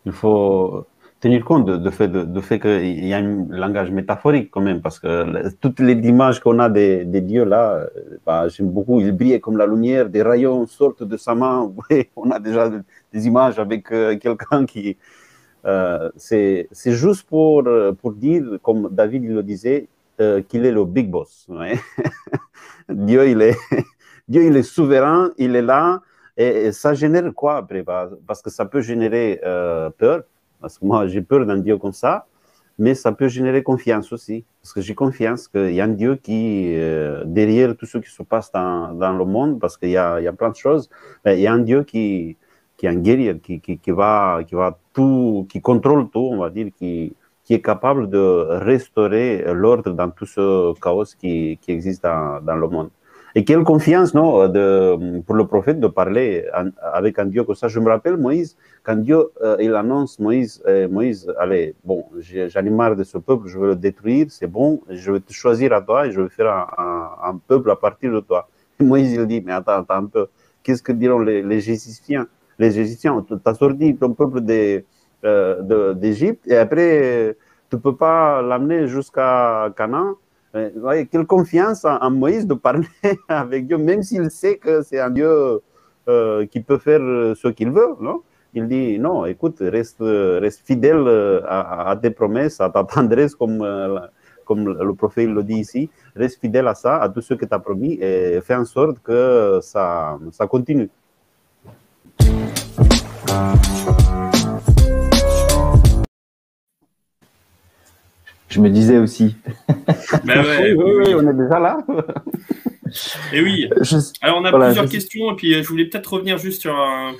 Il 0.04 0.12
faut 0.12 0.86
tenir 1.20 1.44
compte 1.44 1.66
de, 1.66 1.90
fait, 1.90 2.08
de, 2.08 2.40
fait 2.40 2.60
qu'il 2.60 3.04
y 3.04 3.12
a 3.12 3.18
un 3.18 3.46
langage 3.50 3.90
métaphorique 3.90 4.50
quand 4.52 4.60
même, 4.60 4.80
parce 4.80 5.00
que 5.00 5.48
toutes 5.60 5.80
les 5.80 5.94
images 5.94 6.40
qu'on 6.40 6.60
a 6.60 6.68
des, 6.68 7.04
dieux 7.04 7.44
là, 7.44 7.86
bah, 8.24 8.48
j'aime 8.48 8.70
beaucoup, 8.70 9.00
ils 9.00 9.10
brillaient 9.12 9.40
comme 9.40 9.56
la 9.58 9.66
lumière, 9.66 10.08
des 10.08 10.22
rayons 10.22 10.66
sortent 10.68 11.02
de 11.02 11.16
sa 11.16 11.34
main. 11.34 11.72
on 12.16 12.30
a 12.30 12.38
déjà 12.38 12.70
des 13.12 13.26
images 13.26 13.58
avec 13.58 13.88
quelqu'un 13.88 14.64
qui, 14.64 14.96
euh, 15.64 16.10
c'est 16.16 16.68
juste 16.86 17.26
pour, 17.28 17.64
pour 18.00 18.12
dire, 18.12 18.58
comme 18.62 18.88
David 18.90 19.24
le 19.24 19.42
disait, 19.42 19.88
euh, 20.20 20.42
qu'il 20.42 20.66
est 20.66 20.72
le 20.72 20.84
big 20.84 21.08
boss. 21.10 21.48
Dieu, 22.88 23.28
il 23.28 23.40
est, 23.40 23.56
Dieu, 24.28 24.44
il 24.44 24.56
est 24.56 24.64
souverain, 24.64 25.30
il 25.38 25.54
est 25.54 25.62
là, 25.62 26.00
et, 26.36 26.72
ça 26.72 26.92
génère 26.94 27.32
quoi 27.34 27.58
après? 27.58 27.84
Parce 28.26 28.42
que 28.42 28.50
ça 28.50 28.64
peut 28.64 28.80
générer 28.80 29.40
euh, 29.44 29.90
peur, 29.90 30.24
parce 30.60 30.78
que 30.78 30.84
moi 30.84 31.06
j'ai 31.06 31.22
peur 31.22 31.46
d'un 31.46 31.58
Dieu 31.58 31.76
comme 31.76 31.92
ça, 31.92 32.26
mais 32.80 32.94
ça 32.94 33.12
peut 33.12 33.28
générer 33.28 33.62
confiance 33.62 34.12
aussi, 34.12 34.44
parce 34.60 34.72
que 34.72 34.80
j'ai 34.80 34.96
confiance 34.96 35.46
qu'il 35.46 35.72
y 35.72 35.80
a 35.80 35.84
un 35.84 35.88
Dieu 35.88 36.16
qui, 36.16 36.74
derrière 37.24 37.76
tout 37.76 37.86
ce 37.86 37.98
qui 37.98 38.10
se 38.10 38.24
passe 38.24 38.50
dans, 38.50 39.16
le 39.16 39.24
monde, 39.24 39.60
parce 39.60 39.76
qu'il 39.76 39.90
y 39.90 39.96
a 39.96 40.32
plein 40.32 40.50
de 40.50 40.56
choses, 40.56 40.90
il 41.26 41.38
y 41.38 41.46
a 41.46 41.52
un 41.52 41.60
Dieu 41.60 41.84
qui, 41.84 42.36
qui 42.78 42.86
est 42.86 42.90
un 42.90 42.94
guerrier, 42.94 43.38
qui, 43.40 43.60
qui, 43.60 43.76
qui, 43.76 43.90
va, 43.90 44.40
qui 44.46 44.54
va 44.54 44.78
tout, 44.94 45.46
qui 45.50 45.60
contrôle 45.60 46.08
tout, 46.08 46.30
on 46.32 46.38
va 46.38 46.48
dire, 46.48 46.68
qui, 46.78 47.12
qui 47.44 47.54
est 47.54 47.60
capable 47.60 48.08
de 48.08 48.46
restaurer 48.72 49.44
l'ordre 49.52 49.92
dans 49.92 50.10
tout 50.10 50.26
ce 50.26 50.74
chaos 50.80 51.10
qui, 51.18 51.58
qui 51.60 51.72
existe 51.72 52.04
dans, 52.04 52.40
dans, 52.40 52.56
le 52.56 52.68
monde. 52.68 52.90
Et 53.34 53.44
quelle 53.44 53.64
confiance, 53.64 54.14
non, 54.14 54.48
de, 54.48 55.20
pour 55.22 55.34
le 55.34 55.46
prophète 55.46 55.80
de 55.80 55.88
parler 55.88 56.46
avec 56.80 57.18
un 57.18 57.26
Dieu 57.26 57.42
comme 57.44 57.56
ça. 57.56 57.66
Je 57.68 57.80
me 57.80 57.88
rappelle 57.88 58.16
Moïse, 58.16 58.56
quand 58.84 58.96
Dieu, 58.96 59.30
euh, 59.42 59.56
il 59.60 59.74
annonce 59.74 60.18
Moïse, 60.20 60.62
euh, 60.66 60.88
Moïse, 60.88 61.32
allez, 61.38 61.74
bon, 61.84 62.04
j'en 62.20 62.64
ai 62.64 62.70
marre 62.70 62.94
de 62.94 63.02
ce 63.04 63.18
peuple, 63.18 63.48
je 63.48 63.58
veux 63.58 63.68
le 63.68 63.76
détruire, 63.76 64.26
c'est 64.28 64.46
bon, 64.46 64.80
je 64.88 65.12
vais 65.12 65.20
te 65.20 65.32
choisir 65.32 65.72
à 65.72 65.82
toi 65.82 66.06
et 66.06 66.12
je 66.12 66.20
vais 66.20 66.28
faire 66.28 66.52
un, 66.78 67.10
un, 67.30 67.36
peuple 67.48 67.70
à 67.70 67.76
partir 67.76 68.12
de 68.12 68.20
toi. 68.20 68.48
Et 68.78 68.84
Moïse, 68.90 69.12
il 69.12 69.26
dit, 69.26 69.42
mais 69.44 69.52
attends, 69.52 69.80
attends 69.80 69.94
un 69.94 70.06
peu, 70.06 70.26
qu'est-ce 70.62 70.82
que 70.82 70.92
diront 70.92 71.18
les, 71.18 71.42
les 71.42 71.70
Égyptiens? 71.70 72.26
Les 72.58 72.78
Égyptiens. 72.78 73.24
Tu 73.26 73.34
as 73.44 73.54
sorti 73.54 73.96
ton 73.96 74.12
peuple 74.12 74.40
euh, 75.24 75.94
d'Égypte 75.94 76.46
et 76.46 76.56
après, 76.56 77.36
tu 77.70 77.76
ne 77.76 77.80
peux 77.80 77.96
pas 77.96 78.42
l'amener 78.42 78.88
jusqu'à 78.88 79.72
Canaan. 79.76 80.14
Euh, 80.54 81.04
quelle 81.10 81.26
confiance 81.26 81.84
en, 81.84 82.10
Moïse 82.10 82.46
de 82.46 82.54
parler 82.54 82.88
avec 83.28 83.66
Dieu, 83.66 83.78
même 83.78 84.02
s'il 84.02 84.30
sait 84.30 84.56
que 84.56 84.82
c'est 84.82 84.98
un 84.98 85.10
Dieu 85.10 85.60
euh, 86.08 86.46
qui 86.46 86.60
peut 86.60 86.78
faire 86.78 87.00
ce 87.36 87.48
qu'il 87.48 87.70
veut. 87.70 87.94
Non? 88.00 88.22
Il 88.54 88.66
dit 88.66 88.98
non, 88.98 89.26
écoute, 89.26 89.58
reste, 89.60 90.02
fidèle 90.64 91.06
à, 91.46 91.96
tes 92.00 92.10
promesses, 92.10 92.60
à 92.60 92.70
ta 92.70 92.82
tendresse, 92.82 93.34
comme, 93.34 93.58
le 93.62 94.92
prophète 94.94 95.28
le 95.28 95.42
dit 95.42 95.58
ici. 95.58 95.90
Reste 96.16 96.40
fidèle 96.40 96.66
à 96.66 96.74
ça, 96.74 96.96
à 96.96 97.10
tout 97.10 97.20
ce 97.20 97.34
que 97.34 97.44
tu 97.44 97.52
as 97.54 97.58
promis 97.58 97.98
et 98.00 98.40
fais 98.40 98.54
en 98.54 98.64
sorte 98.64 99.00
que 99.00 99.58
ça 99.60 100.18
continue. 100.48 100.88
Je 108.48 108.60
me 108.60 108.70
disais 108.70 108.98
aussi. 108.98 109.36
Ben 110.24 110.44
oui, 110.44 110.72
oui, 110.74 111.14
on 111.14 111.28
est 111.28 111.34
déjà 111.34 111.58
là. 111.60 111.78
Et 113.32 113.40
oui. 113.42 113.68
Alors 114.22 114.38
on 114.38 114.44
a 114.44 114.52
plusieurs 114.52 114.88
questions 114.88 115.32
et 115.32 115.36
puis 115.36 115.54
euh, 115.54 115.62
je 115.62 115.68
voulais 115.68 115.84
peut-être 115.84 116.14
revenir 116.14 116.38
juste 116.38 116.62
sur 116.62 116.74
un, 116.74 117.14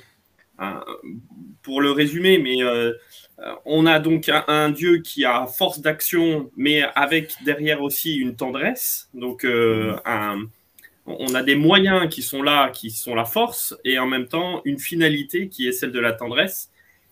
pour 1.62 1.80
le 1.80 1.92
résumer, 1.92 2.38
mais 2.38 2.62
euh, 2.62 2.92
on 3.64 3.87
a 3.87 4.00
donc 4.00 4.30
un, 4.48 4.70
Dieu 4.70 4.98
qui 4.98 5.25
a 5.25 5.46
force 5.46 5.80
d'action, 5.80 6.50
mais 6.56 6.82
avec 6.94 7.34
derrière 7.44 7.82
aussi 7.82 8.16
une 8.16 8.34
tendresse. 8.34 9.08
Donc 9.14 9.44
euh, 9.44 9.96
un, 10.04 10.46
on 11.19 11.35
a 11.35 11.43
des 11.43 11.55
moyens 11.55 12.09
qui 12.09 12.23
sont 12.23 12.43
là, 12.43 12.71
qui 12.71 12.91
sont 12.91 13.15
la 13.15 13.25
force, 13.25 13.77
et 13.85 13.99
en 13.99 14.07
même 14.07 14.29
temps 14.29 14.61
une 14.65 14.79
finalité 14.79 15.49
qui 15.49 15.67
est 15.67 15.73
celle 15.73 15.93
de 15.93 16.00
la 16.00 16.12
tendresse. 16.12 16.71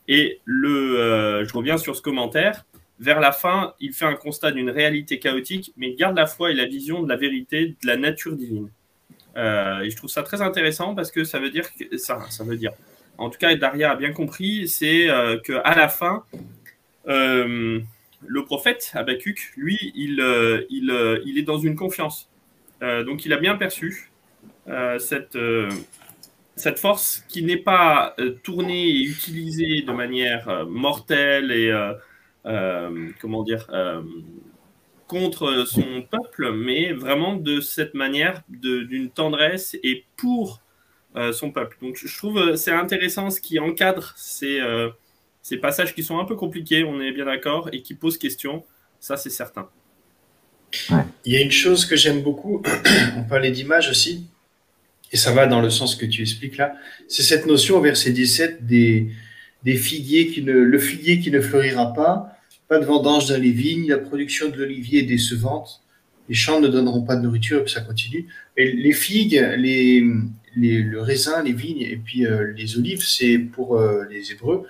Et 0.09 0.41
le, 0.45 1.01
euh, 1.01 1.45
je 1.45 1.53
reviens 1.53 1.79
sur 1.79 1.97
ce 1.97 2.03
commentaire. 2.03 2.65
Vers 2.99 3.21
la 3.21 3.33
fin, 3.33 3.75
il 3.81 3.93
fait 3.93 4.05
un 4.05 4.15
constat 4.15 4.53
d'une 4.53 4.71
réalité 4.71 5.19
chaotique, 5.19 5.73
mais 5.77 5.91
il 5.91 5.97
garde 5.97 6.17
la 6.17 6.27
foi 6.27 6.51
et 6.51 6.55
la 6.55 6.67
vision 6.67 7.03
de 7.03 7.09
la 7.09 7.17
vérité 7.17 7.77
de 7.83 7.87
la 7.87 7.97
nature 7.97 8.37
divine. 8.37 8.71
Euh, 9.37 9.81
et 9.81 9.91
je 9.91 9.97
trouve 9.97 10.09
ça 10.09 10.23
très 10.23 10.41
intéressant 10.41 10.95
parce 10.95 11.11
que 11.11 11.25
ça 11.25 11.39
veut 11.39 11.51
dire 11.51 11.69
que 11.75 11.99
ça, 11.99 12.21
ça 12.31 12.45
veut 12.45 12.57
dire. 12.57 12.73
En 13.19 13.29
tout 13.29 13.39
cas, 13.39 13.55
Daria 13.55 13.93
a 13.93 13.97
bien 13.97 14.13
compris, 14.13 14.69
c'est 14.69 15.11
euh, 15.11 15.39
que 15.39 15.55
à 15.65 15.75
la 15.75 15.89
fin, 15.89 16.25
le 17.07 18.45
prophète 18.45 18.91
Habakkuk, 18.95 19.53
lui, 19.57 19.93
il, 19.95 20.21
il, 20.71 21.21
il 21.27 21.39
est 21.39 21.43
dans 21.43 21.59
une 21.59 21.77
confiance. 21.77 22.29
Euh, 22.83 23.05
donc 23.05 23.25
il 23.25 23.33
a 23.33 23.39
bien 23.39 23.57
perçu 23.57 24.11
euh, 24.69 24.99
cette, 24.99 25.37
euh, 25.37 25.71
cette 26.57 26.79
force 26.79 27.25
qui 27.29 27.43
n'est 27.43 27.57
pas 27.57 28.15
tournée 28.43 28.89
et 28.89 29.03
utilisée 29.03 29.83
de 29.83 29.93
manière 29.93 30.67
mortelle 30.67 31.53
et 31.53 31.73
comment 33.21 33.43
dire 33.43 33.67
contre 35.07 35.65
son 35.67 36.03
peuple, 36.03 36.53
mais 36.53 36.93
vraiment 36.93 37.37
de 37.37 37.61
cette 37.61 37.95
manière 37.95 38.43
d'une 38.49 39.11
tendresse 39.11 39.77
et 39.83 40.05
pour 40.17 40.63
son 41.33 41.51
peuple. 41.51 41.77
Donc 41.83 41.97
je 41.97 42.17
trouve 42.17 42.57
c'est 42.57 42.73
intéressant 42.73 43.31
ce 43.31 43.41
qui 43.41 43.59
encadre 43.59 44.15
ces, 44.17 44.61
ces 45.43 45.59
passages 45.59 45.95
qui 45.95 46.03
sont 46.03 46.19
un 46.19 46.25
peu 46.25 46.37
compliqués, 46.37 46.85
on 46.85 47.01
est 47.01 47.13
bien 47.13 47.27
d'accord, 47.27 47.69
et 47.73 47.83
qui 47.83 47.95
posent 47.95 48.19
question. 48.19 48.65
Ça 48.99 49.17
c'est 49.17 49.31
certain. 49.31 49.69
Il 51.25 51.33
y 51.33 51.37
a 51.37 51.41
une 51.41 51.51
chose 51.51 51.85
que 51.87 51.97
j'aime 51.97 52.23
beaucoup, 52.23 52.63
on 53.17 53.25
parlait 53.25 53.51
d'image 53.51 53.89
aussi, 53.91 54.27
et 55.13 55.17
ça 55.17 55.33
va 55.33 55.47
dans 55.47 55.61
le 55.61 55.71
sens 55.71 55.95
que 55.95 56.07
tu 56.07 56.23
expliques 56.23 56.57
là, 56.57 56.75
c'est 57.09 57.23
cette 57.23 57.47
notion 57.47 57.77
au 57.77 57.81
verset 57.81 58.11
17 58.11 58.67
des, 58.67 59.09
des 59.65 59.77
figuiers 59.77 60.29
qui 60.29 60.43
ne, 60.43 60.53
le 60.53 60.79
figuier 60.79 61.21
qui 61.21 61.31
ne 61.31 61.41
fleurira 61.41 61.93
pas, 61.93 62.33
pas 62.69 62.79
de 62.79 62.85
vendange 62.85 63.29
dans 63.29 63.41
les 63.41 63.53
vignes, 63.53 63.89
la 63.89 63.99
production 63.99 64.49
de 64.49 64.57
l'olivier 64.57 65.01
est 65.01 65.07
décevante, 65.07 65.83
les 66.29 66.35
champs 66.35 66.61
ne 66.61 66.69
donneront 66.69 67.03
pas 67.03 67.17
de 67.17 67.23
nourriture, 67.23 67.61
et 67.61 67.65
puis 67.65 67.73
ça 67.73 67.83
continue. 67.83 68.27
Et 68.57 68.73
les 68.73 68.93
figues, 68.93 69.41
les, 69.57 70.05
le 70.57 71.01
raisin, 71.01 71.45
les 71.45 71.53
vignes 71.53 71.83
et 71.83 71.97
puis 71.97 72.27
euh, 72.27 72.53
les 72.57 72.77
olives, 72.79 73.05
c'est 73.05 73.39
pour 73.39 73.79
euh, 73.79 74.05
les 74.11 74.33
Hébreux 74.33 74.67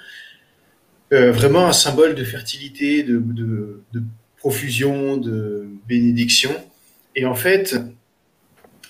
euh, 1.13 1.31
vraiment 1.31 1.67
un 1.69 1.73
symbole 1.73 2.15
de 2.15 2.25
fertilité, 2.25 3.03
de, 3.03 3.19
de 3.21 4.03
profusion, 4.47 5.17
de 5.17 5.67
bénédiction. 5.89 6.53
Et 7.17 7.27
en 7.27 7.35
fait, 7.35 7.75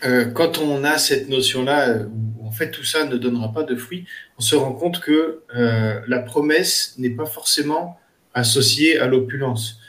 euh, 0.05 0.27
quand 0.27 0.59
on 0.59 0.85
a 0.85 0.99
cette 0.99 1.31
notion-là, 1.31 1.89
euh, 1.89 2.05
où 2.39 2.47
en 2.47 2.51
fait 2.51 2.71
tout 2.71 2.85
ça 2.85 3.07
ne 3.07 3.17
donnera 3.17 3.55
pas 3.55 3.63
de 3.63 3.75
fruits, 3.75 4.05
on 4.37 4.43
se 4.43 4.55
rend 4.55 4.75
compte 4.75 5.01
que 5.01 5.41
euh, 5.57 6.01
la 6.07 6.19
promesse 6.19 6.95
n'est 6.99 7.17
pas 7.21 7.25
forcément 7.25 7.99
associée 8.35 8.99
à 8.99 9.07
l'opulence. 9.07 9.81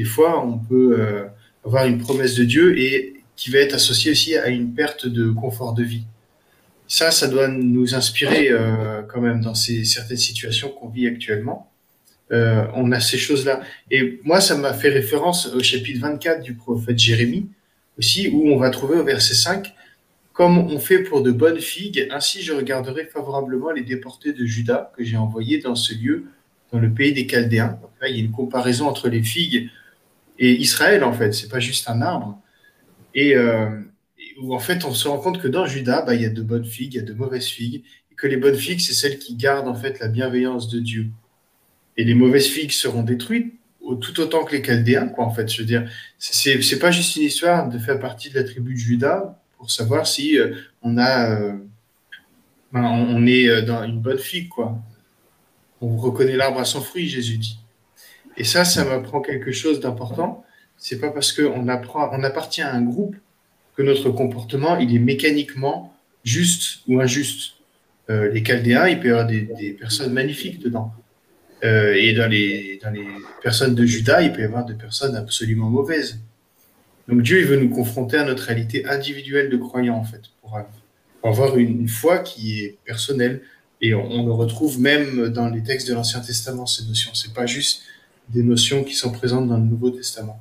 des 0.00 0.08
fois, 0.14 0.44
on 0.44 0.58
peut 0.58 0.98
avoir 1.64 1.86
une 1.86 1.98
promesse 2.06 2.34
de 2.34 2.44
Dieu 2.44 2.78
et 2.78 3.14
qui 3.36 3.50
va 3.50 3.58
être 3.60 3.74
associée 3.74 4.10
aussi 4.10 4.36
à 4.36 4.48
une 4.48 4.74
perte 4.74 5.06
de 5.06 5.30
confort 5.30 5.72
de 5.72 5.82
vie. 5.82 6.04
Ça, 6.88 7.10
ça 7.10 7.26
doit 7.28 7.48
nous 7.48 7.94
inspirer 7.94 8.50
quand 9.08 9.22
même 9.22 9.40
dans 9.40 9.54
ces 9.54 9.84
certaines 9.84 10.24
situations 10.30 10.68
qu'on 10.68 10.88
vit 10.88 11.06
actuellement. 11.06 11.71
On 12.30 12.92
a 12.92 13.00
ces 13.00 13.18
choses-là. 13.18 13.60
Et 13.90 14.20
moi, 14.24 14.40
ça 14.40 14.56
m'a 14.56 14.72
fait 14.72 14.88
référence 14.88 15.46
au 15.48 15.60
chapitre 15.60 16.00
24 16.00 16.42
du 16.42 16.54
prophète 16.54 16.98
Jérémie, 16.98 17.48
aussi, 17.98 18.30
où 18.32 18.50
on 18.50 18.56
va 18.56 18.70
trouver 18.70 18.96
au 18.96 19.04
verset 19.04 19.34
5 19.34 19.74
comme 20.32 20.58
on 20.58 20.78
fait 20.78 21.00
pour 21.00 21.22
de 21.22 21.30
bonnes 21.30 21.60
figues, 21.60 22.08
ainsi 22.10 22.42
je 22.42 22.52
regarderai 22.52 23.04
favorablement 23.04 23.70
les 23.70 23.82
déportés 23.82 24.32
de 24.32 24.44
Juda 24.46 24.92
que 24.96 25.04
j'ai 25.04 25.16
envoyés 25.16 25.58
dans 25.58 25.74
ce 25.74 25.94
lieu, 25.94 26.24
dans 26.72 26.78
le 26.78 26.90
pays 26.92 27.12
des 27.12 27.26
Chaldéens. 27.26 27.78
là, 28.00 28.08
il 28.08 28.16
y 28.16 28.20
a 28.20 28.24
une 28.24 28.32
comparaison 28.32 28.86
entre 28.86 29.08
les 29.08 29.22
figues 29.22 29.68
et 30.38 30.52
Israël, 30.52 31.04
en 31.04 31.12
fait. 31.12 31.32
C'est 31.32 31.50
pas 31.50 31.60
juste 31.60 31.88
un 31.88 32.00
arbre. 32.00 32.40
Et 33.14 33.36
euh, 33.36 33.68
où, 34.40 34.54
en 34.54 34.58
fait, 34.58 34.84
on 34.86 34.94
se 34.94 35.06
rend 35.06 35.18
compte 35.18 35.40
que 35.40 35.48
dans 35.48 35.66
Juda, 35.66 36.02
bah, 36.02 36.14
il 36.14 36.22
y 36.22 36.26
a 36.26 36.30
de 36.30 36.42
bonnes 36.42 36.64
figues, 36.64 36.94
il 36.94 36.96
y 36.96 37.00
a 37.00 37.04
de 37.04 37.12
mauvaises 37.12 37.46
figues, 37.46 37.84
et 38.10 38.14
que 38.14 38.26
les 38.26 38.38
bonnes 38.38 38.56
figues, 38.56 38.80
c'est 38.80 38.94
celles 38.94 39.18
qui 39.18 39.36
gardent, 39.36 39.68
en 39.68 39.74
fait, 39.74 40.00
la 40.00 40.08
bienveillance 40.08 40.68
de 40.70 40.80
Dieu. 40.80 41.08
Et 41.96 42.04
les 42.04 42.14
mauvaises 42.14 42.46
figues 42.46 42.72
seront 42.72 43.02
détruites 43.02 43.54
tout 44.00 44.20
autant 44.20 44.44
que 44.44 44.56
les 44.56 44.62
Chaldéens, 44.62 45.08
quoi, 45.08 45.24
en 45.24 45.30
fait. 45.30 45.48
Je 45.48 45.60
veux 45.60 45.66
dire, 45.66 45.90
c'est 46.18 46.78
pas 46.78 46.90
juste 46.90 47.16
une 47.16 47.22
histoire 47.22 47.68
de 47.68 47.78
faire 47.78 47.98
partie 47.98 48.30
de 48.30 48.36
la 48.36 48.44
tribu 48.44 48.74
de 48.74 48.78
Juda, 48.78 49.38
pour 49.58 49.70
savoir 49.70 50.06
si 50.06 50.38
euh, 50.38 50.54
on 50.82 50.98
a, 50.98 51.30
euh, 51.30 51.52
ben, 52.72 52.82
on 52.82 53.26
est 53.26 53.48
euh, 53.48 53.62
dans 53.62 53.84
une 53.84 54.00
bonne 54.00 54.18
figue, 54.18 54.48
quoi. 54.48 54.76
On 55.80 55.96
reconnaît 55.96 56.36
l'arbre 56.36 56.60
à 56.60 56.64
son 56.64 56.80
fruit, 56.80 57.08
Jésus 57.08 57.38
dit. 57.38 57.58
Et 58.36 58.44
ça, 58.44 58.64
ça 58.64 58.84
m'apprend 58.84 59.20
quelque 59.20 59.52
chose 59.52 59.80
d'important. 59.80 60.44
C'est 60.78 61.00
pas 61.00 61.10
parce 61.10 61.32
qu'on 61.32 61.68
on 61.68 61.68
appartient 62.24 62.62
à 62.62 62.72
un 62.72 62.82
groupe 62.82 63.16
que 63.76 63.82
notre 63.82 64.10
comportement, 64.10 64.78
il 64.78 64.94
est 64.94 65.00
mécaniquement 65.00 65.94
juste 66.24 66.80
ou 66.86 67.00
injuste. 67.00 67.54
les 68.08 68.42
Chaldéens, 68.44 68.88
il 68.88 69.00
peut 69.00 69.08
y 69.08 69.10
avoir 69.10 69.26
des, 69.26 69.76
personnes 69.78 70.12
magnifiques 70.12 70.60
dedans. 70.60 70.92
Et 71.62 72.12
dans 72.14 72.28
les, 72.28 72.80
dans 72.82 72.90
les 72.90 73.06
personnes 73.42 73.74
de 73.74 73.84
Judas, 73.84 74.22
il 74.22 74.32
peut 74.32 74.40
y 74.40 74.44
avoir 74.44 74.64
des 74.64 74.74
personnes 74.74 75.14
absolument 75.14 75.70
mauvaises. 75.70 76.18
Donc 77.08 77.22
Dieu, 77.22 77.40
il 77.40 77.46
veut 77.46 77.56
nous 77.56 77.70
confronter 77.70 78.16
à 78.16 78.24
notre 78.24 78.44
réalité 78.44 78.86
individuelle 78.86 79.50
de 79.50 79.56
croyants, 79.56 79.96
en 79.96 80.04
fait, 80.04 80.22
pour, 80.40 80.58
avoir 81.24 81.56
une, 81.56 81.88
foi 81.88 82.18
qui 82.18 82.60
est 82.60 82.78
personnelle. 82.84 83.42
Et 83.80 83.94
on, 83.94 84.24
le 84.24 84.32
retrouve 84.32 84.80
même 84.80 85.28
dans 85.28 85.48
les 85.48 85.62
textes 85.62 85.88
de 85.88 85.94
l'Ancien 85.94 86.20
Testament, 86.20 86.66
ces 86.66 86.84
notions. 86.86 87.12
Ce 87.14 87.28
pas 87.28 87.46
juste 87.46 87.82
des 88.28 88.42
notions 88.42 88.84
qui 88.84 88.94
sont 88.94 89.10
présentes 89.10 89.48
dans 89.48 89.56
le 89.56 89.64
Nouveau 89.64 89.90
Testament. 89.90 90.40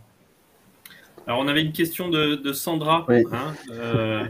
Alors, 1.25 1.39
on 1.39 1.47
avait 1.47 1.61
une 1.61 1.71
question 1.71 2.09
de, 2.09 2.53
Sandra. 2.53 3.07
Hein, 3.09 3.55
euh, 3.71 4.25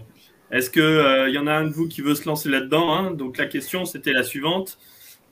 est-ce 0.51 0.69
qu'il 0.69 0.81
euh, 0.81 1.29
y 1.29 1.37
en 1.37 1.47
a 1.47 1.53
un 1.53 1.65
de 1.65 1.73
vous 1.73 1.87
qui 1.87 2.01
veut 2.01 2.15
se 2.15 2.25
lancer 2.25 2.49
là-dedans 2.49 2.93
hein? 2.93 3.11
Donc, 3.11 3.37
la 3.37 3.47
question, 3.47 3.85
c'était 3.85 4.13
la 4.13 4.23
suivante. 4.23 4.77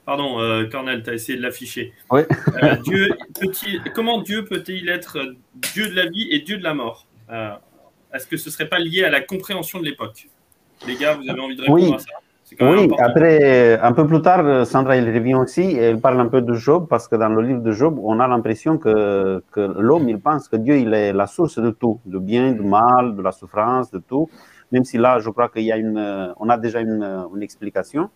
Pardon, 0.10 0.40
euh, 0.40 0.66
Cornel, 0.66 1.04
tu 1.04 1.12
as 1.12 1.14
essayé 1.14 1.38
de 1.38 1.44
l'afficher. 1.44 1.94
Oui. 2.10 2.22
Euh, 2.64 2.76
Dieu, 2.78 3.10
comment 3.94 4.24
Dieu 4.24 4.44
peut-il 4.44 4.90
être 4.90 5.20
Dieu 5.72 5.88
de 5.88 5.96
la 5.96 6.08
vie 6.08 6.28
et 6.32 6.40
Dieu 6.40 6.58
de 6.58 6.64
la 6.64 6.74
mort? 6.74 7.06
Euh, 7.32 7.52
Est-ce 8.12 8.26
que 8.26 8.36
ce 8.36 8.50
ne 8.50 8.52
serait 8.52 8.68
pas 8.68 8.80
lié 8.80 9.04
à 9.04 9.12
la 9.12 9.22
compréhension 9.22 9.78
de 9.80 9.86
l'époque? 9.86 10.28
Les 10.88 10.96
gars, 10.96 11.14
vous 11.14 11.30
avez 11.30 11.40
envie 11.40 11.56
de 11.56 11.62
répondre 11.62 11.94
à 11.94 12.00
ça? 12.00 12.08
Oui, 12.60 12.90
après, 12.98 13.80
un 13.80 13.94
peu 13.94 14.08
plus 14.08 14.24
tard, 14.24 14.66
Sandra, 14.66 14.98
il 14.98 15.06
revient 15.06 15.36
aussi 15.36 15.62
et 15.62 15.82
elle 15.90 16.02
parle 16.02 16.20
un 16.20 16.28
peu 16.28 16.42
de 16.42 16.56
Job 16.56 16.88
parce 16.90 17.08
que 17.08 17.16
dans 17.16 17.30
le 17.30 17.44
livre 17.44 17.62
de 17.62 17.72
Job, 17.72 18.00
on 18.02 18.20
a 18.20 18.28
l'impression 18.28 18.80
que, 18.80 19.44
que 19.52 19.60
l'homme, 19.60 20.10
il 20.10 20.20
pense 20.20 20.48
que 20.48 20.56
Dieu, 20.56 20.78
il 20.78 20.92
est 20.92 21.14
la 21.14 21.28
source 21.28 21.60
de 21.60 21.70
tout, 21.70 22.00
du 22.04 22.20
bien, 22.20 22.54
du 22.54 22.64
mal, 22.64 23.16
de 23.16 23.22
la 23.22 23.32
souffrance, 23.32 23.92
de 23.92 24.00
tout. 24.00 24.28
Même 24.72 24.86
si 24.86 24.98
là, 24.98 25.20
je 25.20 25.30
crois 25.30 25.50
qu'il 25.50 25.66
y 25.66 25.72
a 25.72 25.78
une, 25.78 26.34
on 26.40 26.50
a 26.50 26.58
déjà 26.58 26.80
une, 26.80 27.04
une 27.36 27.44
explication. 27.44 28.10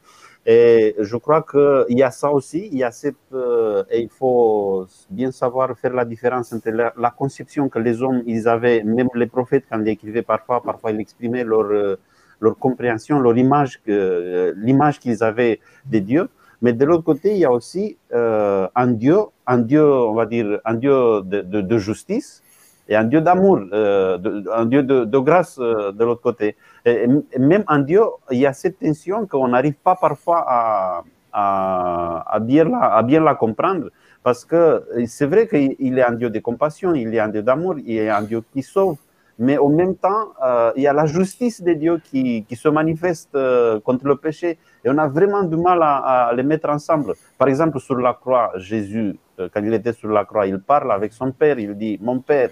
Et 0.45 0.95
je 0.99 1.15
crois 1.15 1.41
qu'il 1.41 1.97
y 1.97 2.03
a 2.03 2.11
ça 2.11 2.29
aussi, 2.29 2.67
il 2.71 2.77
y 2.77 2.83
a 2.83 2.91
cette, 2.91 3.15
euh, 3.33 3.83
et 3.89 4.01
il 4.01 4.09
faut 4.09 4.85
bien 5.09 5.31
savoir 5.31 5.77
faire 5.77 5.93
la 5.93 6.03
différence 6.03 6.51
entre 6.51 6.69
la, 6.69 7.11
conception 7.11 7.69
que 7.69 7.79
les 7.79 8.01
hommes, 8.01 8.23
ils 8.25 8.49
avaient, 8.49 8.83
même 8.83 9.07
les 9.15 9.27
prophètes, 9.27 9.63
quand 9.69 9.79
ils 9.81 9.87
écrivaient 9.87 10.21
parfois, 10.21 10.61
parfois 10.61 10.91
ils 10.91 10.99
exprimaient 10.99 11.45
leur, 11.45 11.71
euh, 11.71 11.95
leur 12.41 12.57
compréhension, 12.57 13.19
leur 13.21 13.37
image, 13.37 13.81
que, 13.83 13.91
euh, 13.91 14.53
l'image 14.57 14.99
qu'ils 14.99 15.23
avaient 15.23 15.61
des 15.85 16.01
dieux. 16.01 16.27
Mais 16.61 16.73
de 16.73 16.83
l'autre 16.83 17.03
côté, 17.05 17.31
il 17.31 17.37
y 17.37 17.45
a 17.45 17.51
aussi 17.51 17.97
un 18.11 18.87
Dieu, 18.87 19.17
un 19.47 19.57
Dieu, 19.57 19.83
on 19.85 20.13
va 20.13 20.25
dire, 20.25 20.59
un 20.63 20.75
Dieu 20.75 21.21
de 21.23 21.77
justice, 21.77 22.42
et 22.87 22.95
un 22.95 23.05
Dieu 23.05 23.21
d'amour, 23.21 23.59
euh, 23.71 24.17
un 24.53 24.65
Dieu 24.65 24.83
de, 24.83 25.17
grâce 25.19 25.57
euh, 25.59 25.91
de 25.91 26.03
l'autre 26.03 26.21
côté. 26.21 26.55
Même 26.85 27.63
en 27.67 27.79
Dieu, 27.79 28.01
il 28.31 28.39
y 28.39 28.45
a 28.45 28.53
cette 28.53 28.79
tension 28.79 29.25
qu'on 29.25 29.47
n'arrive 29.49 29.75
pas 29.75 29.95
parfois 29.95 30.45
à, 30.47 32.39
bien 32.41 32.65
la, 32.65 33.35
comprendre. 33.35 33.89
Parce 34.21 34.45
que 34.45 34.83
c'est 35.05 35.25
vrai 35.25 35.47
qu'il 35.47 35.97
est 35.97 36.03
un 36.03 36.13
Dieu 36.13 36.29
de 36.29 36.39
compassion, 36.39 36.93
il 36.93 37.13
est 37.13 37.19
un 37.19 37.29
Dieu 37.29 37.41
d'amour, 37.41 37.75
il 37.85 37.97
est 37.97 38.09
un 38.09 38.21
Dieu 38.21 38.41
qui 38.53 38.61
sauve. 38.61 38.97
Mais 39.39 39.57
en 39.57 39.69
même 39.69 39.95
temps, 39.95 40.33
euh, 40.43 40.71
il 40.75 40.83
y 40.83 40.87
a 40.87 40.93
la 40.93 41.05
justice 41.05 41.61
de 41.61 41.73
Dieu 41.73 41.99
qui, 42.03 42.45
se 42.55 42.69
manifeste 42.69 43.33
euh, 43.35 43.79
contre 43.79 44.05
le 44.07 44.15
péché. 44.15 44.59
Et 44.85 44.89
on 44.89 44.97
a 44.97 45.07
vraiment 45.07 45.43
du 45.43 45.57
mal 45.57 45.81
à, 45.81 46.27
à, 46.27 46.33
les 46.33 46.43
mettre 46.43 46.69
ensemble. 46.69 47.13
Par 47.37 47.47
exemple, 47.47 47.79
sur 47.79 47.95
la 47.95 48.13
croix, 48.13 48.51
Jésus, 48.57 49.17
euh, 49.39 49.49
quand 49.51 49.63
il 49.63 49.73
était 49.73 49.93
sur 49.93 50.09
la 50.09 50.23
croix, 50.25 50.45
il 50.45 50.59
parle 50.59 50.91
avec 50.91 51.13
son 51.13 51.31
Père, 51.31 51.57
il 51.57 51.75
dit, 51.75 51.97
mon 52.01 52.19
Père, 52.19 52.51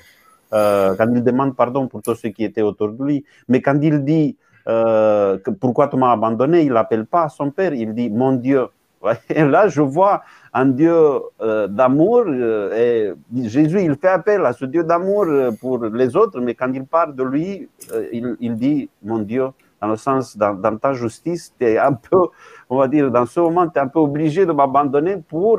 euh, 0.54 0.96
quand 0.98 1.08
il 1.14 1.24
demande 1.24 1.56
pardon 1.56 1.88
pour 1.88 2.02
tous 2.02 2.16
ceux 2.16 2.30
qui 2.30 2.44
étaient 2.44 2.62
autour 2.62 2.90
de 2.90 3.04
lui. 3.04 3.24
Mais 3.48 3.62
quand 3.62 3.80
il 3.82 4.04
dit 4.04 4.38
euh, 4.68 5.38
pourquoi 5.60 5.88
tu 5.88 5.96
m'as 5.98 6.12
abandonné, 6.12 6.64
il 6.64 6.74
n'appelle 6.74 7.06
pas 7.06 7.30
son 7.30 7.52
père, 7.52 7.74
il 7.74 7.94
dit 7.94 8.10
mon 8.10 8.34
Dieu. 8.34 8.68
Et 9.30 9.44
là, 9.44 9.68
je 9.68 9.82
vois 9.82 10.22
un 10.54 10.66
Dieu 10.66 10.94
euh, 11.42 11.68
d'amour 11.68 12.28
et 12.28 13.12
Jésus, 13.36 13.82
il 13.82 13.96
fait 13.96 14.10
appel 14.10 14.46
à 14.46 14.54
ce 14.54 14.66
Dieu 14.66 14.84
d'amour 14.84 15.26
pour 15.60 15.84
les 15.86 16.16
autres, 16.16 16.40
mais 16.40 16.54
quand 16.54 16.72
il 16.74 16.86
parle 16.86 17.16
de 17.16 17.24
lui, 17.24 17.68
il, 18.12 18.36
il, 18.40 18.56
dit 18.58 18.90
mon 19.02 19.20
Dieu, 19.20 19.48
dans 19.82 19.88
le 19.88 19.96
sens, 19.96 20.38
dans, 20.38 20.54
dans 20.54 20.78
ta 20.78 20.94
justice, 20.94 21.52
tu 21.58 21.66
es 21.66 21.80
un 21.80 21.94
peu, 21.94 22.28
on 22.70 22.78
va 22.78 22.88
dire, 22.88 23.10
dans 23.10 23.26
ce 23.26 23.40
moment, 23.40 23.68
tu 23.68 23.80
es 23.80 23.82
un 23.82 23.88
peu 23.88 24.00
obligé 24.00 24.46
de 24.46 24.52
m'abandonner 24.52 25.18
pour 25.18 25.58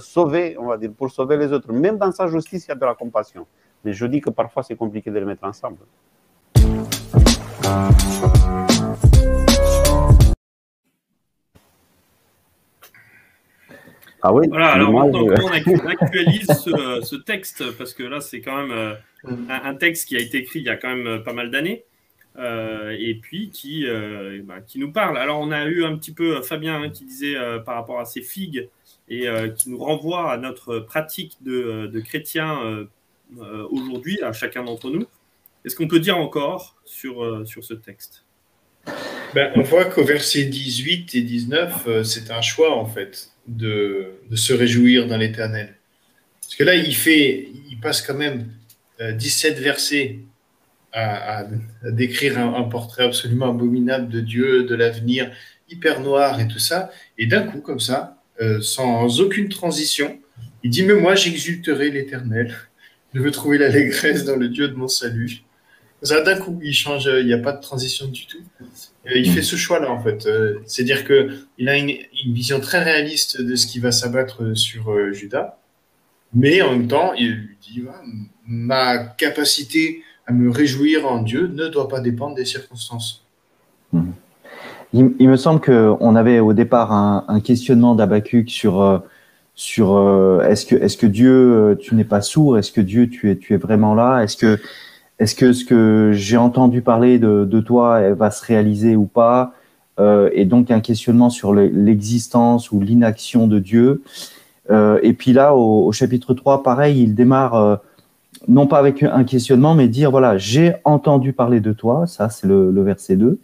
sauver, 0.00 0.56
on 0.60 0.66
va 0.66 0.76
dire, 0.76 0.92
pour 0.96 1.10
sauver 1.10 1.36
les 1.36 1.52
autres. 1.52 1.72
Même 1.72 1.96
dans 1.96 2.12
sa 2.12 2.28
justice, 2.28 2.66
il 2.66 2.68
y 2.68 2.72
a 2.72 2.76
de 2.76 2.84
la 2.84 2.94
compassion. 2.94 3.44
Mais 3.84 3.92
je 3.92 4.06
dis 4.06 4.20
que 4.20 4.30
parfois 4.30 4.62
c'est 4.62 4.76
compliqué 4.76 5.10
de 5.10 5.18
les 5.18 5.24
mettre 5.24 5.44
ensemble. 5.44 5.78
Ah 14.26 14.32
oui, 14.32 14.46
voilà, 14.48 14.68
alors 14.68 14.90
maintenant 14.90 15.22
on 15.22 15.88
actualise 15.88 16.46
ce, 16.46 17.00
ce, 17.02 17.16
texte, 17.16 17.76
parce 17.76 17.92
que 17.92 18.02
là 18.02 18.20
c'est 18.20 18.40
quand 18.40 18.56
même 18.56 18.70
euh, 18.70 18.94
un, 19.26 19.64
un, 19.64 19.74
texte 19.74 20.08
qui 20.08 20.16
a 20.16 20.20
été 20.20 20.38
écrit 20.38 20.60
il 20.60 20.64
y 20.64 20.70
a 20.70 20.76
quand 20.76 20.88
même 20.88 21.06
euh, 21.06 21.18
pas 21.18 21.34
mal 21.34 21.50
d'années, 21.50 21.84
euh, 22.36 22.96
et 22.98 23.14
puis 23.14 23.50
qui, 23.50 23.86
euh, 23.86 24.40
bah, 24.44 24.60
qui 24.60 24.78
nous 24.78 24.90
parle. 24.90 25.18
Alors 25.18 25.40
on 25.40 25.52
a 25.52 25.66
eu 25.66 25.84
un 25.84 25.96
petit 25.96 26.12
peu 26.12 26.42
Fabien 26.42 26.82
hein, 26.82 26.90
qui 26.90 27.04
disait 27.04 27.36
euh, 27.36 27.60
par 27.60 27.76
rapport 27.76 28.00
à 28.00 28.04
ces 28.04 28.22
figues, 28.22 28.68
et 29.08 29.26
qui 29.54 29.68
nous 29.68 29.76
renvoie 29.76 30.32
à 30.32 30.38
notre 30.38 30.78
pratique 30.78 31.36
de, 31.42 31.90
de 31.92 32.00
chrétiens 32.00 32.64
euh, 32.64 32.86
aujourd'hui 33.70 34.20
à 34.22 34.32
chacun 34.32 34.64
d'entre 34.64 34.90
nous. 34.90 35.06
Est-ce 35.64 35.76
qu'on 35.76 35.88
peut 35.88 36.00
dire 36.00 36.18
encore 36.18 36.76
sur, 36.84 37.24
euh, 37.24 37.44
sur 37.46 37.64
ce 37.64 37.72
texte? 37.72 38.24
Ben, 39.34 39.50
On 39.56 39.62
voit 39.62 39.86
qu'au 39.86 40.04
verset 40.04 40.44
18 40.44 41.14
et 41.14 41.22
19, 41.22 41.84
euh, 41.86 42.04
c'est 42.04 42.30
un 42.30 42.42
choix 42.42 42.76
en 42.76 42.84
fait 42.84 43.30
de, 43.46 44.12
de 44.30 44.36
se 44.36 44.52
réjouir 44.52 45.06
dans 45.06 45.16
l'éternel. 45.16 45.74
Parce 46.42 46.56
que 46.56 46.64
là, 46.64 46.74
il, 46.74 46.94
fait, 46.94 47.48
il 47.70 47.80
passe 47.80 48.02
quand 48.02 48.14
même 48.14 48.50
17 49.00 49.58
versets 49.58 50.20
à, 50.92 51.46
décrire 51.82 52.38
un, 52.38 52.62
portrait 52.64 53.04
absolument 53.04 53.50
abominable 53.50 54.08
de 54.08 54.20
Dieu, 54.20 54.64
de 54.64 54.74
l'avenir, 54.74 55.32
hyper 55.68 56.00
noir 56.00 56.40
et 56.40 56.46
tout 56.46 56.60
ça. 56.60 56.90
Et 57.18 57.26
d'un 57.26 57.42
coup, 57.42 57.60
comme 57.60 57.80
ça, 57.80 58.22
euh, 58.40 58.60
sans 58.60 59.20
aucune 59.20 59.48
transition, 59.48 60.20
il 60.62 60.70
dit 60.70 60.84
Mais 60.84 60.94
moi, 60.94 61.14
j'exulterai 61.14 61.90
l'éternel. 61.90 62.54
Je 63.14 63.20
veux 63.20 63.30
trouver 63.30 63.58
l'allégresse 63.58 64.24
dans 64.24 64.36
le 64.36 64.48
Dieu 64.48 64.68
de 64.68 64.74
mon 64.74 64.88
salut. 64.88 65.44
Ça, 66.02 66.20
d'un 66.20 66.36
coup, 66.36 66.58
il 66.62 66.74
change, 66.74 67.06
il 67.06 67.24
n'y 67.24 67.32
a 67.32 67.38
pas 67.38 67.52
de 67.52 67.62
transition 67.62 68.08
du 68.08 68.26
tout. 68.26 68.42
Il 69.06 69.30
fait 69.30 69.40
ce 69.40 69.56
choix-là, 69.56 69.90
en 69.90 70.02
fait. 70.02 70.26
Euh, 70.26 70.58
c'est-à-dire 70.66 71.06
qu'il 71.06 71.68
a 71.68 71.78
une, 71.78 71.92
vision 72.26 72.60
très 72.60 72.82
réaliste 72.82 73.40
de 73.40 73.54
ce 73.54 73.66
qui 73.66 73.78
va 73.78 73.90
s'abattre 73.92 74.54
sur 74.54 74.90
euh, 74.90 75.12
Judas, 75.12 75.56
mais 76.34 76.60
en 76.60 76.72
même 76.72 76.88
temps, 76.88 77.14
il 77.14 77.30
lui 77.30 77.56
dit 77.62 77.84
Ma 78.46 78.98
capacité 78.98 80.02
à 80.26 80.32
me 80.32 80.50
réjouir 80.50 81.06
en 81.06 81.22
Dieu 81.22 81.46
ne 81.46 81.68
doit 81.68 81.88
pas 81.88 82.00
dépendre 82.00 82.34
des 82.34 82.44
circonstances. 82.44 83.24
Il, 84.92 85.12
il 85.18 85.28
me 85.28 85.36
semble 85.36 85.60
qu'on 85.60 86.16
avait 86.16 86.40
au 86.40 86.52
départ 86.52 86.92
un, 86.92 87.40
questionnement 87.40 87.94
d'Abacuc 87.94 88.50
sur 88.50 88.82
euh, 88.82 88.98
sur 89.54 89.96
euh, 89.96 90.40
est-ce 90.48 90.66
que 90.66 90.74
est-ce 90.74 90.96
que 90.96 91.06
Dieu 91.06 91.30
euh, 91.32 91.74
tu 91.76 91.94
n'es 91.94 92.04
pas 92.04 92.20
sourd? 92.20 92.58
Est-ce 92.58 92.72
que 92.72 92.80
Dieu 92.80 93.08
tu 93.08 93.30
es 93.30 93.36
tu 93.36 93.54
es 93.54 93.56
vraiment 93.56 93.94
là? 93.94 94.22
Est-ce 94.22 94.36
que 94.36 94.58
est-ce 95.18 95.34
que 95.34 95.52
ce 95.52 95.64
que 95.64 96.10
j'ai 96.12 96.36
entendu 96.36 96.82
parler 96.82 97.18
de, 97.18 97.44
de 97.44 97.60
toi 97.60 98.00
elle 98.00 98.14
va 98.14 98.30
se 98.30 98.44
réaliser 98.44 98.96
ou 98.96 99.06
pas? 99.06 99.54
Euh, 100.00 100.28
et 100.32 100.44
donc 100.44 100.70
un 100.70 100.80
questionnement 100.80 101.30
sur 101.30 101.54
l'existence 101.54 102.72
ou 102.72 102.80
l'inaction 102.80 103.46
de 103.46 103.60
Dieu. 103.60 104.02
Euh, 104.70 104.98
et 105.02 105.12
puis 105.12 105.32
là 105.32 105.54
au, 105.54 105.86
au, 105.86 105.92
chapitre 105.92 106.34
3 106.34 106.62
pareil 106.62 107.02
il 107.02 107.14
démarre 107.14 107.54
euh, 107.54 107.76
non 108.48 108.66
pas 108.66 108.78
avec 108.78 109.02
un 109.02 109.22
questionnement 109.24 109.74
mais 109.74 109.88
dire 109.88 110.10
voilà 110.10 110.38
j'ai 110.38 110.74
entendu 110.84 111.32
parler 111.32 111.60
de 111.60 111.72
toi. 111.72 112.06
Ça 112.06 112.28
c'est 112.28 112.46
le, 112.46 112.72
le 112.72 112.82
verset 112.82 113.16
2 113.16 113.38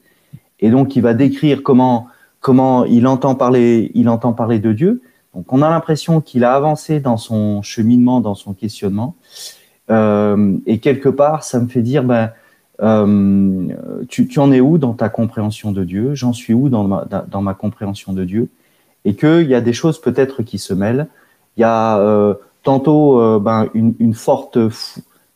et 0.60 0.70
donc 0.70 0.96
il 0.96 1.02
va 1.02 1.14
décrire 1.14 1.62
comment 1.62 2.08
comment 2.40 2.84
il 2.84 3.06
entend 3.06 3.34
parler 3.36 3.92
il 3.94 4.08
entend 4.08 4.32
parler 4.32 4.58
de 4.58 4.72
Dieu 4.72 5.02
donc 5.34 5.52
on 5.52 5.62
a 5.62 5.70
l'impression 5.70 6.20
qu'il 6.20 6.44
a 6.44 6.54
avancé 6.54 7.00
dans 7.00 7.16
son 7.16 7.62
cheminement, 7.62 8.20
dans 8.20 8.34
son 8.34 8.52
questionnement. 8.52 9.14
Euh, 9.90 10.56
et 10.66 10.78
quelque 10.78 11.08
part, 11.08 11.44
ça 11.44 11.60
me 11.60 11.68
fait 11.68 11.82
dire, 11.82 12.04
ben, 12.04 12.30
euh, 12.82 13.68
tu, 14.08 14.26
tu, 14.26 14.38
en 14.38 14.52
es 14.52 14.60
où 14.60 14.78
dans 14.78 14.94
ta 14.94 15.08
compréhension 15.08 15.72
de 15.72 15.84
Dieu? 15.84 16.14
J'en 16.14 16.32
suis 16.32 16.54
où 16.54 16.68
dans 16.68 16.84
ma, 16.84 17.04
dans 17.04 17.42
ma 17.42 17.54
compréhension 17.54 18.12
de 18.12 18.24
Dieu? 18.24 18.48
Et 19.04 19.14
qu'il 19.14 19.48
y 19.48 19.54
a 19.54 19.60
des 19.60 19.72
choses 19.72 20.00
peut-être 20.00 20.42
qui 20.42 20.58
se 20.58 20.74
mêlent. 20.74 21.08
Il 21.56 21.60
y 21.60 21.64
a 21.64 21.98
euh, 21.98 22.34
tantôt 22.62 23.20
euh, 23.20 23.38
ben, 23.38 23.68
une, 23.74 23.94
une, 23.98 24.14
forte 24.14 24.58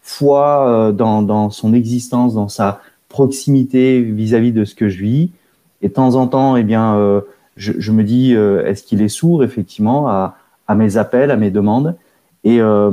foi 0.00 0.68
euh, 0.68 0.92
dans, 0.92 1.22
dans, 1.22 1.50
son 1.50 1.72
existence, 1.72 2.34
dans 2.34 2.48
sa 2.48 2.80
proximité 3.08 4.00
vis-à-vis 4.02 4.50
-vis 4.50 4.54
de 4.54 4.64
ce 4.64 4.74
que 4.74 4.88
je 4.88 5.02
vis. 5.02 5.30
Et 5.82 5.88
de 5.88 5.92
temps 5.92 6.14
en 6.14 6.26
temps, 6.26 6.56
eh 6.56 6.62
bien, 6.62 6.96
euh, 6.96 7.20
je, 7.56 7.92
me 7.92 8.02
dis, 8.02 8.34
euh, 8.34 8.66
est-ce 8.66 8.82
qu'il 8.82 9.02
est 9.02 9.08
sourd 9.08 9.44
effectivement 9.44 10.08
à, 10.08 10.34
mes 10.74 10.96
appels, 10.96 11.30
à 11.30 11.36
mes 11.36 11.50
demandes? 11.50 11.96
Et 12.42 12.60
euh, 12.60 12.90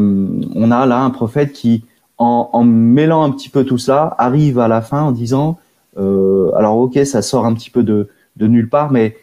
on 0.56 0.72
a 0.72 0.86
là 0.86 1.02
un 1.02 1.10
prophète 1.10 1.52
qui, 1.52 1.84
en, 2.18 2.64
mêlant 2.64 3.24
un 3.24 3.32
petit 3.32 3.50
peu 3.50 3.66
tout 3.66 3.80
ça, 3.80 4.16
arrive 4.18 4.60
à 4.60 4.68
la 4.68 4.82
fin 4.82 5.02
en 5.02 5.12
disant, 5.12 5.58
euh, 5.98 6.52
alors 6.56 6.78
ok, 6.78 7.00
ça 7.06 7.22
sort 7.22 7.46
un 7.46 7.54
petit 7.54 7.70
peu 7.70 7.84
de, 7.84 8.08
nulle 8.40 8.70
part, 8.70 8.92
mais 8.92 9.18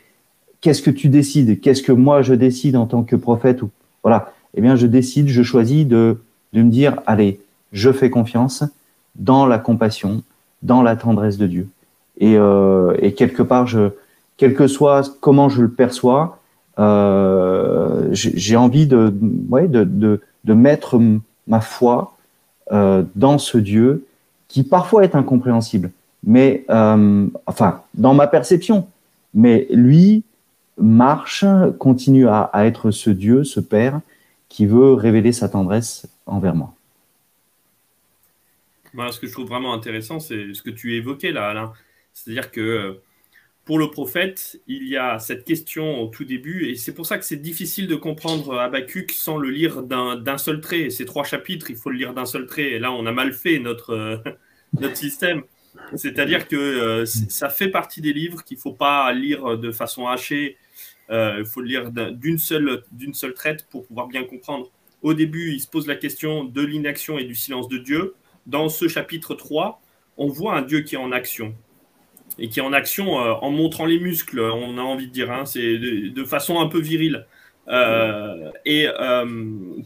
qu'est-ce 0.61 0.83
que 0.83 0.91
tu 0.91 1.09
décides? 1.09 1.61
Qu'est-ce 1.61 1.83
que 1.83 1.93
moi 1.93 2.23
je 2.23 2.35
décide 2.35 2.77
en 2.77 2.87
tant 2.87 3.03
que 3.03 3.17
prophète 3.17 3.61
voilà. 4.03 4.33
Eh 4.55 4.61
bien, 4.61 4.77
je 4.77 4.87
décide, 4.87 5.29
je 5.29 5.43
choisis 5.43 5.87
de, 5.87 6.19
me 6.53 6.71
dire, 6.71 7.01
allez, 7.07 7.41
je 7.73 7.93
fais 7.93 8.11
confiance 8.11 8.65
dans 9.17 9.45
la 9.45 9.59
compassion, 9.59 10.23
dans 10.63 10.83
la 10.83 10.97
tendresse 10.97 11.37
de 11.37 11.47
Dieu. 11.47 11.69
Et 12.21 12.35
quelque 13.17 13.43
part, 13.43 13.67
je, 13.67 13.91
quel 14.39 14.55
que 14.55 14.67
soit 14.67 15.19
comment 15.21 15.51
je 15.51 15.63
le 15.63 15.71
perçois, 15.71 16.41
euh, 16.79 18.09
j'ai 18.13 18.57
envie 18.57 18.87
de, 18.87 19.13
de, 19.13 20.21
de, 20.45 20.55
mettre 20.55 20.99
ma 21.49 21.61
foi 21.61 22.17
euh, 22.71 23.03
dans 23.17 23.39
ce 23.39 23.59
Dieu 23.59 24.07
qui 24.47 24.63
parfois 24.63 25.05
est 25.05 25.17
incompréhensible, 25.17 25.91
mais 26.25 26.65
euh, 26.71 27.27
enfin 27.47 27.83
dans 27.95 28.15
ma 28.15 28.29
perception, 28.29 28.89
mais 29.35 29.67
lui 29.71 30.23
marche, 30.79 31.45
continue 31.79 32.29
à, 32.29 32.51
être 32.55 32.93
ce 32.93 33.11
Dieu, 33.11 33.43
ce 33.43 33.59
Père 33.59 34.01
qui 34.49 34.65
veut 34.65 34.95
révéler 34.95 35.33
sa 35.33 35.49
tendresse 35.49 36.07
envers 36.27 36.55
moi. 36.55 36.73
Voilà, 38.95 39.11
ce 39.11 39.19
que 39.19 39.27
je 39.27 39.33
trouve 39.33 39.49
vraiment 39.49 39.75
intéressant, 39.75 40.21
c'est 40.21 40.55
ce 40.55 40.63
que 40.63 40.71
tu 40.71 40.95
évoquais 40.97 41.33
là, 41.33 41.49
Alain. 41.49 41.73
C'est-à-dire 42.15 42.51
que 42.51 43.01
pour 43.69 43.79
le 43.79 43.91
prophète, 43.91 44.63
il 44.67 44.89
y 44.89 44.97
a 44.97 45.19
cette 45.19 45.45
question 45.45 46.01
au 46.01 46.07
tout 46.07 46.25
début, 46.25 46.71
et 46.71 46.75
c'est 46.75 46.95
pour 46.95 47.05
ça 47.05 47.19
que 47.19 47.25
c'est 47.27 47.37
difficile 47.37 47.87
de 47.87 47.97
comprendre 47.97 48.59
Habakkuk 48.59 49.13
sans 49.13 49.37
le 49.37 49.51
lire 49.51 49.83
d'un 49.83 50.39
seul 50.39 50.63
trait. 50.63 50.89
Ces 50.89 51.05
trois 51.05 51.23
chapitres, 51.23 51.69
il 51.69 51.77
faut 51.77 51.91
le 51.91 51.99
lire 51.99 52.15
d'un 52.15 52.25
seul 52.25 52.47
trait, 52.47 52.71
et 52.71 52.79
là, 52.79 52.91
on 52.93 53.05
a 53.05 53.13
mal 53.13 53.35
fait 53.35 53.59
notre, 53.59 53.91
euh, 53.91 54.17
notre 54.81 54.97
système. 54.97 55.43
C'est-à-dire 55.97 56.49
que 56.49 56.57
euh, 56.57 57.05
ça 57.05 57.51
fait 57.51 57.69
partie 57.69 58.01
des 58.01 58.15
livres 58.15 58.43
qu'il 58.43 58.57
ne 58.57 58.63
faut 58.63 58.73
pas 58.73 59.13
lire 59.13 59.59
de 59.59 59.71
façon 59.71 60.07
hachée, 60.07 60.57
euh, 61.11 61.37
il 61.41 61.45
faut 61.45 61.61
le 61.61 61.69
lire 61.69 61.91
d'une 61.91 62.39
seule, 62.39 62.85
seule 63.13 63.35
traite 63.35 63.67
pour 63.69 63.87
pouvoir 63.87 64.07
bien 64.07 64.25
comprendre. 64.25 64.71
Au 65.03 65.13
début, 65.13 65.53
il 65.53 65.61
se 65.61 65.69
pose 65.69 65.87
la 65.87 65.97
question 65.97 66.45
de 66.45 66.63
l'inaction 66.63 67.19
et 67.19 67.25
du 67.25 67.35
silence 67.35 67.69
de 67.69 67.77
Dieu. 67.77 68.15
Dans 68.47 68.71
ce 68.71 68.89
chapitre 68.89 69.35
3, 69.35 69.79
on 70.17 70.29
voit 70.29 70.57
un 70.57 70.63
Dieu 70.63 70.81
qui 70.81 70.95
est 70.95 70.99
en 70.99 71.13
action 71.13 71.55
et 72.39 72.49
qui 72.49 72.61
est 72.61 72.63
en 72.63 72.73
action 72.73 73.21
euh, 73.21 73.33
en 73.43 73.51
montrant 73.51 73.87
les 73.87 73.99
muscles, 73.99 74.41
on 74.41 74.79
a 74.79 74.83
envie 74.83 75.09
de 75.09 75.13
dire, 75.13 75.31
hein, 75.31 75.45
c'est 75.45 75.79
de, 75.79 76.25
façon 76.25 76.61
un 76.61 76.69
peu 76.69 76.81
virile. 76.81 77.27
Euh, 77.69 78.51
et 78.65 78.89
euh, 78.89 79.27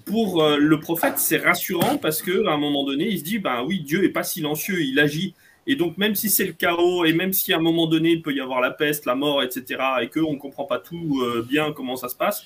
pour 0.05 0.45
le 0.49 0.79
prophète, 0.79 1.19
c'est 1.19 1.38
rassurant 1.38 1.97
parce 1.99 2.23
que 2.23 2.47
à 2.47 2.53
un 2.53 2.59
moment 2.59 2.85
donné, 2.85 3.09
il 3.09 3.19
se 3.19 3.25
dit, 3.25 3.38
ben 3.38 3.65
oui, 3.67 3.81
Dieu 3.81 4.05
est 4.05 4.11
pas 4.11 4.23
silencieux, 4.23 4.81
il 4.83 4.99
agit. 5.01 5.35
Et 5.67 5.77
donc, 5.77 5.97
même 5.97 6.15
si 6.15 6.29
c'est 6.29 6.45
le 6.45 6.53
chaos, 6.53 7.05
et 7.05 7.12
même 7.12 7.33
si 7.33 7.53
à 7.53 7.57
un 7.57 7.61
moment 7.61 7.87
donné, 7.87 8.11
il 8.11 8.23
peut 8.23 8.33
y 8.33 8.41
avoir 8.41 8.61
la 8.61 8.71
peste, 8.71 9.07
la 9.07 9.15
mort, 9.15 9.43
etc., 9.43 9.81
et 10.03 10.09
qu'on 10.09 10.33
ne 10.33 10.38
comprend 10.38 10.65
pas 10.65 10.79
tout 10.79 11.23
bien 11.49 11.73
comment 11.73 11.97
ça 11.97 12.09
se 12.09 12.17
passe, 12.17 12.45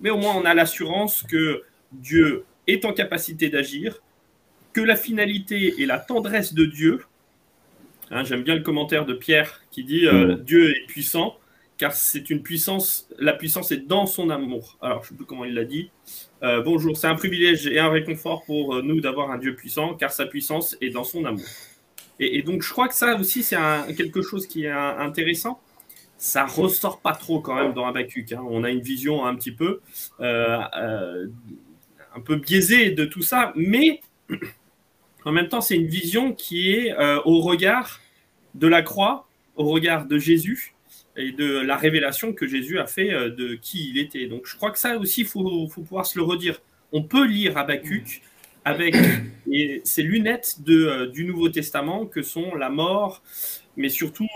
mais 0.00 0.10
au 0.10 0.16
moins 0.16 0.34
on 0.34 0.44
a 0.44 0.52
l'assurance 0.52 1.22
que 1.22 1.62
Dieu 1.92 2.44
est 2.66 2.84
en 2.84 2.92
capacité 2.92 3.48
d'agir, 3.48 4.02
que 4.72 4.80
la 4.80 4.96
finalité 4.96 5.74
et 5.78 5.86
la 5.86 5.98
tendresse 5.98 6.54
de 6.54 6.64
Dieu 6.64 7.02
Hein, 8.10 8.24
J'aime 8.24 8.42
bien 8.42 8.54
le 8.54 8.62
commentaire 8.62 9.04
de 9.06 9.14
Pierre 9.14 9.62
qui 9.70 9.84
dit 9.84 10.06
euh, 10.06 10.36
mmh. 10.36 10.44
Dieu 10.44 10.70
est 10.70 10.86
puissant 10.86 11.36
car 11.78 11.92
c'est 11.92 12.30
une 12.30 12.42
puissance, 12.42 13.08
la 13.18 13.32
puissance 13.34 13.70
est 13.70 13.86
dans 13.86 14.06
son 14.06 14.30
amour. 14.30 14.78
Alors, 14.80 15.02
je 15.02 15.06
ne 15.06 15.08
sais 15.10 15.14
plus 15.14 15.26
comment 15.26 15.44
il 15.44 15.54
l'a 15.54 15.64
dit. 15.64 15.90
Euh, 16.42 16.62
bonjour, 16.62 16.96
c'est 16.96 17.06
un 17.06 17.14
privilège 17.14 17.66
et 17.66 17.78
un 17.78 17.90
réconfort 17.90 18.44
pour 18.44 18.76
euh, 18.76 18.82
nous 18.82 19.00
d'avoir 19.00 19.30
un 19.30 19.38
Dieu 19.38 19.54
puissant 19.54 19.94
car 19.94 20.10
sa 20.10 20.26
puissance 20.26 20.76
est 20.80 20.90
dans 20.90 21.04
son 21.04 21.24
amour. 21.24 21.44
Et, 22.18 22.38
et 22.38 22.42
donc, 22.42 22.62
je 22.62 22.70
crois 22.70 22.88
que 22.88 22.94
ça 22.94 23.16
aussi, 23.16 23.42
c'est 23.42 23.58
quelque 23.96 24.22
chose 24.22 24.46
qui 24.46 24.64
est 24.64 24.70
un, 24.70 24.98
intéressant. 24.98 25.60
Ça 26.16 26.46
ressort 26.46 27.00
pas 27.00 27.12
trop 27.12 27.40
quand 27.40 27.54
même 27.54 27.74
dans 27.74 27.86
Habakkuk. 27.86 28.32
Hein. 28.32 28.42
On 28.48 28.64
a 28.64 28.70
une 28.70 28.80
vision 28.80 29.26
un 29.26 29.34
petit 29.34 29.52
peu, 29.52 29.80
euh, 30.20 31.26
un 32.14 32.20
peu 32.24 32.36
biaisée 32.36 32.92
de 32.92 33.04
tout 33.04 33.20
ça, 33.20 33.52
mais 33.54 34.00
en 35.26 35.32
même 35.32 35.48
temps, 35.48 35.60
c'est 35.60 35.74
une 35.74 35.88
vision 35.88 36.32
qui 36.32 36.72
est 36.72 36.92
euh, 36.92 37.20
au 37.24 37.40
regard 37.40 38.00
de 38.54 38.68
la 38.68 38.82
croix, 38.82 39.28
au 39.56 39.64
regard 39.64 40.06
de 40.06 40.18
Jésus 40.18 40.74
et 41.16 41.32
de 41.32 41.58
la 41.58 41.76
révélation 41.76 42.32
que 42.32 42.46
Jésus 42.46 42.78
a 42.78 42.86
fait 42.86 43.12
euh, 43.12 43.30
de 43.30 43.54
qui 43.56 43.90
il 43.90 43.98
était. 43.98 44.26
Donc, 44.28 44.46
je 44.46 44.54
crois 44.54 44.70
que 44.70 44.78
ça 44.78 44.96
aussi, 44.98 45.22
il 45.22 45.26
faut, 45.26 45.66
faut, 45.68 45.82
pouvoir 45.82 46.06
se 46.06 46.16
le 46.16 46.24
redire. 46.24 46.60
On 46.92 47.02
peut 47.02 47.26
lire 47.26 47.58
Habakkuk 47.58 48.22
avec 48.64 48.94
ces 49.84 50.02
lunettes 50.04 50.62
de, 50.62 50.86
euh, 50.86 51.06
du 51.06 51.24
Nouveau 51.24 51.48
Testament 51.48 52.06
que 52.06 52.22
sont 52.22 52.54
la 52.54 52.70
mort, 52.70 53.24
mais 53.76 53.88
surtout 53.88 54.28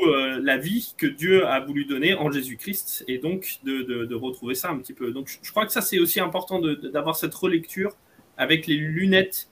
la 0.43 0.59
vie 0.59 0.95
que 0.99 1.07
Dieu 1.07 1.47
a 1.47 1.61
voulu 1.61 1.87
donner 1.87 2.15
en 2.15 2.31
Jésus-Christ, 2.31 3.05
et 3.09 3.17
donc 3.17 3.61
de, 3.65 3.83
de, 3.83 4.05
de, 4.05 4.15
retrouver 4.15 4.55
ça 4.55 4.69
un 4.69 4.77
petit 4.77 4.93
peu. 4.93 5.13
Donc, 5.13 5.29
je, 5.29 5.39
je 5.41 5.51
crois 5.51 5.65
que 5.65 5.73
ça, 5.73 5.81
c'est 5.81 5.99
aussi 5.99 6.21
important 6.21 6.61
d'avoir 6.61 7.17
cette 7.17 7.35
relecture 7.35 7.97
avec 8.37 8.67
les 8.67 8.75
lunettes 8.75 9.50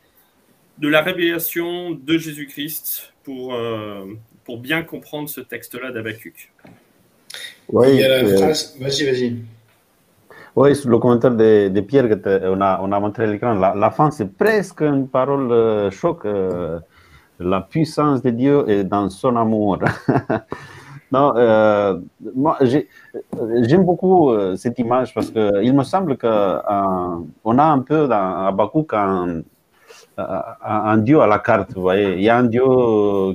de 0.79 0.89
la 0.89 1.03
révélation 1.03 1.93
de 1.93 2.19
Jésus-Christ 2.19 3.13
pour, 3.25 3.55
euh, 3.55 4.05
pour 4.45 4.59
bien 4.59 4.83
comprendre 4.83 5.29
ce 5.29 5.41
texte-là 5.41 5.91
d'Abacuc. 5.93 6.53
Oui, 7.71 7.89
il 7.93 8.01
y 8.01 8.05
a 8.05 8.23
la 8.23 8.37
phrase. 8.37 8.77
Vas-y, 8.81 9.05
vas-y. 9.05 9.37
Oui, 10.57 10.75
sur 10.75 10.91
le 10.91 10.99
commentaire 10.99 11.33
de, 11.33 11.69
de 11.69 11.81
Pierre 11.81 12.09
qu'on 12.09 12.61
a, 12.61 12.81
on 12.83 12.91
a 12.91 13.01
montré 13.01 13.25
à 13.25 13.27
l'écran, 13.27 13.55
la, 13.55 13.75
la, 13.75 13.91
fin, 13.91 14.11
c'est 14.11 14.37
presque 14.37 14.81
une 14.81 15.07
parole 15.09 15.53
euh, 15.53 15.91
choc. 15.91 16.25
Euh, 16.25 16.81
la 17.39 17.61
puissance 17.61 18.23
de 18.23 18.31
Dieu 18.31 18.69
est 18.69 18.85
dans 18.85 19.09
son 19.11 19.37
amour. 19.37 19.79
non, 21.13 21.35
euh, 21.37 21.99
moi, 22.35 22.59
j'aime 23.63 23.85
beaucoup 23.85 24.31
euh, 24.31 24.57
cette 24.57 24.79
image 24.79 25.15
parce 25.15 25.31
qu'il 25.31 25.75
me 25.75 25.85
semble 25.85 26.19
qu'on 26.19 26.29
euh, 26.29 26.61
a 27.59 27.73
un 27.73 27.79
peu 27.81 28.09
dans 28.09 28.47
Habakkuk 28.47 28.93
un, 28.93 29.43
un 30.19 30.99
Dieu 30.99 31.21
à 31.21 31.27
la 31.27 31.39
carte, 31.39 31.75
vous 31.75 31.83
voyez. 31.83 32.15
Il 32.15 32.23
y 32.23 32.29
a 32.29 32.37
un 32.37 32.45
Dieu 32.45 32.65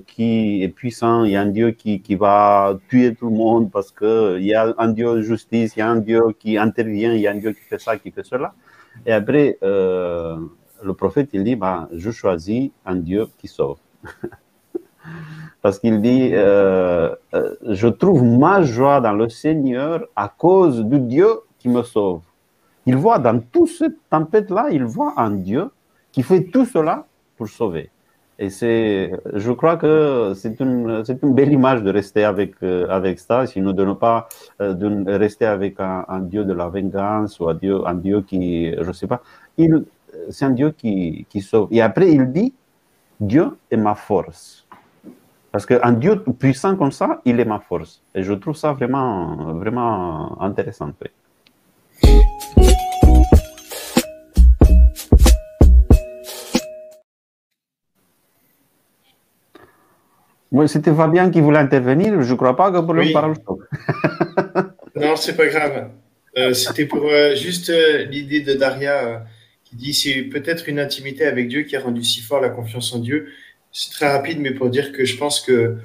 qui 0.05 0.63
est 0.63 0.69
puissant, 0.69 1.23
il 1.23 1.31
y 1.31 1.35
a 1.35 1.41
un 1.41 1.47
Dieu 1.47 1.71
qui, 1.71 2.01
qui 2.01 2.15
va 2.15 2.77
tuer 2.89 3.15
tout 3.15 3.29
le 3.29 3.35
monde 3.35 3.71
parce 3.71 3.91
que 3.91 4.37
il 4.37 4.45
y 4.45 4.53
a 4.53 4.73
un 4.77 4.89
Dieu 4.89 5.15
de 5.15 5.21
justice, 5.21 5.75
il 5.75 5.79
y 5.79 5.81
a 5.81 5.89
un 5.89 5.97
Dieu 5.97 6.21
qui 6.39 6.57
intervient, 6.57 7.13
il 7.13 7.21
y 7.21 7.27
a 7.27 7.31
un 7.31 7.37
Dieu 7.37 7.53
qui 7.53 7.61
fait 7.61 7.79
ça, 7.79 7.97
qui 7.97 8.11
fait 8.11 8.25
cela. 8.25 8.53
Et 9.05 9.13
après, 9.13 9.57
euh, 9.63 10.37
le 10.83 10.93
prophète, 10.93 11.29
il 11.33 11.43
dit, 11.43 11.55
bah, 11.55 11.87
je 11.93 12.11
choisis 12.11 12.71
un 12.85 12.95
Dieu 12.95 13.27
qui 13.37 13.47
sauve. 13.47 13.77
parce 15.61 15.79
qu'il 15.79 16.01
dit, 16.01 16.31
euh, 16.33 17.15
euh, 17.33 17.55
je 17.69 17.87
trouve 17.87 18.23
ma 18.23 18.63
joie 18.63 19.01
dans 19.01 19.13
le 19.13 19.29
Seigneur 19.29 20.05
à 20.15 20.27
cause 20.29 20.83
du 20.83 20.99
Dieu 20.99 21.29
qui 21.59 21.69
me 21.69 21.83
sauve. 21.83 22.21
Il 22.85 22.97
voit 22.97 23.19
dans 23.19 23.39
toute 23.39 23.69
cette 23.69 23.95
tempête-là, 24.09 24.67
il 24.71 24.83
voit 24.83 25.13
un 25.17 25.31
Dieu 25.31 25.69
qui 26.13 26.23
fait 26.23 26.43
tout 26.45 26.65
cela 26.65 27.05
pour 27.37 27.49
sauver. 27.49 27.89
Et 28.39 28.49
c'est, 28.49 29.11
je 29.33 29.51
crois 29.51 29.77
que 29.77 30.33
c'est 30.35 30.59
une, 30.59 31.03
c'est 31.05 31.21
une 31.21 31.33
belle 31.33 31.51
image 31.51 31.83
de 31.83 31.91
rester 31.91 32.23
avec, 32.23 32.53
euh, 32.63 32.87
avec 32.89 33.19
ça, 33.19 33.45
sinon 33.45 33.73
de 33.73 33.85
ne 33.85 33.93
pas 33.93 34.27
euh, 34.61 34.73
de 34.73 35.11
rester 35.11 35.45
avec 35.45 35.75
un, 35.79 36.19
Dieu 36.21 36.43
de 36.43 36.53
la 36.53 36.67
vengeance 36.67 37.39
ou 37.39 37.49
un 37.49 37.53
Dieu, 37.53 37.85
un 37.85 37.93
Dieu 37.93 38.21
qui, 38.21 38.73
je 38.73 38.87
ne 38.87 38.93
sais 38.93 39.07
pas, 39.07 39.21
il, 39.57 39.85
c'est 40.29 40.45
un 40.45 40.51
Dieu 40.51 40.71
qui, 40.71 41.25
qui 41.29 41.41
sauve. 41.41 41.67
Et 41.71 41.81
après, 41.81 42.11
il 42.11 42.31
dit, 42.31 42.53
Dieu 43.19 43.57
est 43.69 43.77
ma 43.77 43.95
force. 43.95 44.65
Parce 45.51 45.67
qu'un 45.67 45.91
Dieu 45.91 46.23
puissant 46.39 46.75
comme 46.75 46.91
ça, 46.91 47.21
il 47.25 47.39
est 47.39 47.45
ma 47.45 47.59
force. 47.59 48.01
Et 48.15 48.23
je 48.23 48.33
trouve 48.33 48.55
ça 48.55 48.73
vraiment, 48.73 49.53
vraiment 49.53 50.41
intéressant. 50.41 50.89
C'était 60.67 60.93
Fabien 60.93 61.29
qui 61.31 61.41
voulait 61.41 61.59
intervenir. 61.59 62.21
Je 62.21 62.31
ne 62.31 62.37
crois 62.37 62.55
pas 62.55 62.71
que 62.71 62.79
pour 62.79 62.93
le 62.93 63.11
parole 63.11 63.35
Non, 64.95 65.15
c'est 65.15 65.35
pas 65.35 65.47
grave. 65.47 65.89
Euh, 66.37 66.53
c'était 66.53 66.85
pour 66.85 67.05
euh, 67.05 67.35
juste 67.35 67.69
euh, 67.69 68.05
l'idée 68.05 68.41
de 68.41 68.53
Daria 68.53 69.25
qui 69.65 69.75
dit 69.75 69.93
c'est 69.93 70.23
peut-être 70.23 70.67
une 70.67 70.79
intimité 70.79 71.25
avec 71.25 71.47
Dieu 71.47 71.63
qui 71.63 71.75
a 71.75 71.79
rendu 71.79 72.03
si 72.03 72.21
fort 72.21 72.41
la 72.41 72.49
confiance 72.49 72.93
en 72.93 72.99
Dieu. 72.99 73.27
C'est 73.71 73.91
très 73.91 74.11
rapide, 74.11 74.39
mais 74.39 74.51
pour 74.51 74.69
dire 74.69 74.91
que 74.91 75.05
je 75.05 75.17
pense 75.17 75.41
que 75.41 75.77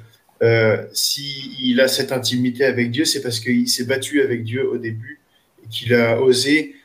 s'il 0.93 1.81
a 1.81 1.87
cette 1.89 2.13
intimité 2.13 2.63
avec 2.63 2.91
Dieu, 2.91 3.03
c'est 3.03 3.21
parce 3.21 3.39
qu'il 3.41 3.67
s'est 3.67 3.83
battu 3.83 4.21
avec 4.21 4.43
Dieu 4.43 4.69
au 4.69 4.77
début 4.77 5.19
et 5.63 5.67
qu'il 5.67 5.93
a 5.93 6.21
osé 6.21 6.75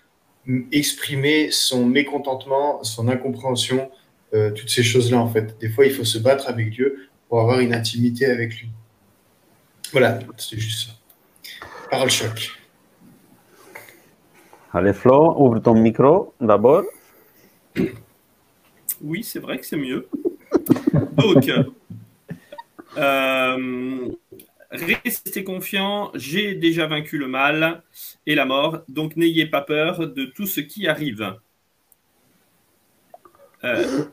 exprimer 0.72 1.50
son 1.52 1.86
mécontentement, 1.86 2.82
son 2.82 3.06
incompréhension, 3.08 3.90
toutes 4.32 4.70
ces 4.70 4.82
choses-là 4.82 5.18
en 5.18 5.28
fait. 5.28 5.56
Des 5.60 5.68
fois, 5.68 5.86
il 5.86 5.92
faut 5.92 6.04
se 6.04 6.18
battre 6.18 6.48
avec 6.48 6.70
Dieu 6.70 7.10
pour 7.34 7.40
avoir 7.40 7.58
une 7.58 7.74
intimité 7.74 8.26
avec 8.26 8.60
lui. 8.60 8.68
Voilà, 9.90 10.20
c'est 10.36 10.56
juste 10.56 10.86
ça. 10.86 10.92
Parole 11.90 12.08
choc. 12.08 12.52
Allez, 14.72 14.92
Flo, 14.92 15.34
ouvre 15.42 15.58
ton 15.58 15.74
micro 15.74 16.32
d'abord. 16.40 16.84
Oui, 19.00 19.24
c'est 19.24 19.40
vrai 19.40 19.58
que 19.58 19.66
c'est 19.66 19.76
mieux. 19.76 20.08
Donc, 21.16 21.50
euh, 22.98 24.08
restez 24.70 25.42
confiants, 25.42 26.12
j'ai 26.14 26.54
déjà 26.54 26.86
vaincu 26.86 27.18
le 27.18 27.26
mal 27.26 27.82
et 28.26 28.36
la 28.36 28.44
mort, 28.44 28.82
donc 28.86 29.16
n'ayez 29.16 29.46
pas 29.46 29.62
peur 29.62 30.06
de 30.06 30.24
tout 30.26 30.46
ce 30.46 30.60
qui 30.60 30.86
arrive. 30.86 31.34
Euh, 33.64 34.04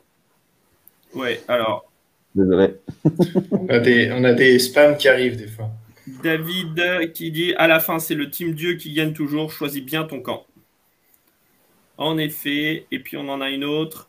ouais, 1.14 1.40
alors, 1.46 1.91
Désolé. 2.34 2.74
on, 3.50 3.68
a 3.68 3.78
des, 3.78 4.10
on 4.12 4.24
a 4.24 4.32
des 4.32 4.58
spams 4.58 4.96
qui 4.96 5.08
arrivent 5.08 5.36
des 5.36 5.48
fois. 5.48 5.70
David 6.22 7.12
qui 7.12 7.30
dit 7.30 7.54
à 7.54 7.68
la 7.68 7.78
fin, 7.80 7.98
c'est 7.98 8.14
le 8.14 8.30
team 8.30 8.54
Dieu 8.54 8.74
qui 8.74 8.92
gagne 8.92 9.12
toujours. 9.12 9.52
Choisis 9.52 9.82
bien 9.82 10.04
ton 10.04 10.20
camp. 10.20 10.46
En 11.98 12.16
effet. 12.18 12.86
Et 12.90 12.98
puis 13.00 13.16
on 13.16 13.28
en 13.28 13.40
a 13.40 13.50
une 13.50 13.64
autre. 13.64 14.08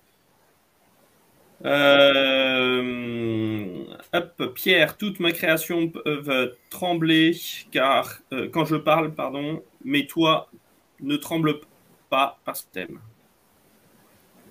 Euh, 1.66 2.84
hop, 4.12 4.54
Pierre, 4.54 4.98
toute 4.98 5.20
ma 5.20 5.32
création 5.32 5.90
peut 5.90 6.56
trembler 6.70 7.38
car 7.72 8.20
euh, 8.34 8.50
quand 8.52 8.66
je 8.66 8.76
parle, 8.76 9.14
pardon, 9.14 9.64
mais 9.84 10.06
toi 10.06 10.50
ne 11.00 11.16
tremble 11.16 11.62
pas 12.10 12.38
parce 12.44 12.64
que 12.64 12.74
t'aimes. 12.74 13.00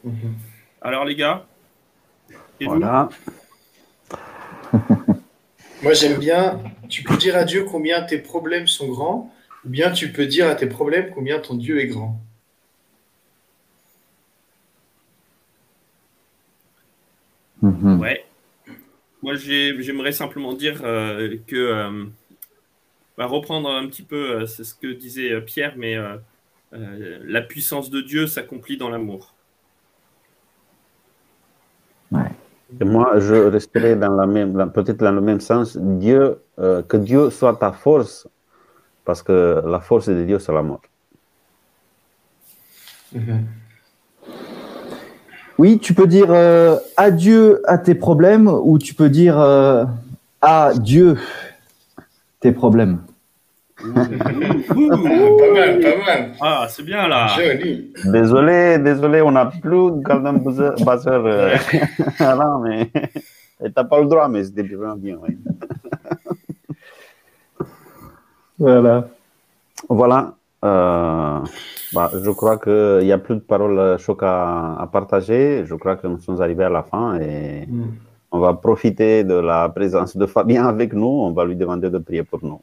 Mhm. 0.04 0.34
Alors 0.80 1.04
les 1.04 1.14
gars, 1.14 1.46
et 2.60 2.66
voilà. 2.66 3.08
Moi, 5.82 5.94
j'aime 5.94 6.18
bien. 6.18 6.60
Tu 6.88 7.02
peux 7.02 7.16
dire 7.16 7.36
à 7.36 7.44
Dieu 7.44 7.64
combien 7.64 8.02
tes 8.02 8.18
problèmes 8.18 8.66
sont 8.66 8.88
grands, 8.88 9.32
ou 9.64 9.68
bien 9.68 9.90
tu 9.90 10.12
peux 10.12 10.26
dire 10.26 10.48
à 10.48 10.54
tes 10.54 10.66
problèmes 10.66 11.10
combien 11.14 11.38
ton 11.40 11.54
Dieu 11.54 11.80
est 11.80 11.86
grand. 11.86 12.20
Mhm. 17.62 18.00
Ouais. 18.00 18.24
Moi, 19.22 19.34
j'aimerais 19.36 20.12
simplement 20.12 20.52
dire 20.52 20.80
euh, 20.84 21.36
que. 21.46 21.56
Euh, 21.56 22.04
bah, 23.18 23.26
reprendre 23.26 23.70
un 23.70 23.86
petit 23.88 24.02
peu 24.02 24.40
euh, 24.40 24.46
c'est 24.46 24.64
ce 24.64 24.74
que 24.74 24.86
disait 24.86 25.38
Pierre, 25.42 25.74
mais 25.76 25.96
la 26.72 27.42
puissance 27.42 27.90
de 27.90 28.00
Dieu 28.00 28.26
s'accomplit 28.26 28.78
dans 28.78 28.88
l'amour. 28.88 29.34
Moi, 32.80 33.18
je 33.18 33.34
resterai 33.34 33.96
dans 33.96 34.12
la 34.12 34.26
même, 34.26 34.70
peut-être 34.72 34.98
dans 34.98 35.12
le 35.12 35.20
même 35.20 35.40
sens. 35.40 35.76
Dieu, 35.76 36.38
euh, 36.58 36.82
que 36.82 36.96
Dieu 36.96 37.30
soit 37.30 37.56
ta 37.56 37.72
force, 37.72 38.28
parce 39.04 39.22
que 39.22 39.62
la 39.66 39.80
force 39.80 40.08
de 40.08 40.24
Dieu, 40.24 40.38
c'est 40.38 40.52
la 40.52 40.62
mort. 40.62 40.80
Mhm. 43.14 43.46
Oui, 45.58 45.78
tu 45.78 45.92
peux 45.94 46.06
dire 46.06 46.30
euh, 46.30 46.76
adieu 46.96 47.60
à 47.66 47.78
tes 47.78 47.94
problèmes 47.94 48.48
ou 48.48 48.78
tu 48.78 48.94
peux 48.94 49.10
dire 49.10 49.38
euh, 49.38 49.84
adieu 50.40 51.18
tes 52.40 52.52
problèmes 52.52 53.00
pas 53.82 55.52
mal, 55.52 55.80
pas 55.80 55.96
mal. 56.06 56.32
Ah, 56.40 56.66
c'est 56.68 56.84
bien 56.84 57.08
là. 57.08 57.26
Désolé, 58.04 58.78
désolé, 58.78 59.22
on 59.22 59.32
n'a 59.32 59.46
plus 59.46 59.90
Gordon 59.90 60.34
Buzzer 60.34 60.72
euh, 61.08 61.56
mais 62.64 62.90
t'as 63.74 63.84
pas 63.84 64.00
le 64.00 64.06
droit, 64.06 64.28
mais 64.28 64.44
c'était 64.44 64.62
vraiment 64.62 64.96
bien. 64.96 65.18
voilà. 68.58 69.08
Voilà. 69.88 70.34
Euh, 70.64 71.40
bah, 71.92 72.10
je 72.22 72.30
crois 72.30 72.56
qu'il 72.58 73.04
n'y 73.04 73.12
a 73.12 73.18
plus 73.18 73.34
de 73.34 73.40
paroles 73.40 73.98
choc 73.98 74.22
à, 74.22 74.76
à, 74.80 74.86
partager. 74.86 75.64
Je 75.66 75.74
crois 75.74 75.96
que 75.96 76.06
nous 76.06 76.18
sommes 76.18 76.40
arrivés 76.40 76.64
à 76.64 76.68
la 76.68 76.84
fin 76.84 77.18
et 77.18 77.66
mm. 77.66 77.84
on 78.30 78.38
va 78.38 78.54
profiter 78.54 79.24
de 79.24 79.34
la 79.34 79.68
présence 79.68 80.16
de 80.16 80.26
Fabien 80.26 80.66
avec 80.66 80.92
nous. 80.92 81.06
On 81.06 81.32
va 81.32 81.44
lui 81.44 81.56
demander 81.56 81.90
de 81.90 81.98
prier 81.98 82.22
pour 82.22 82.44
nous. 82.44 82.60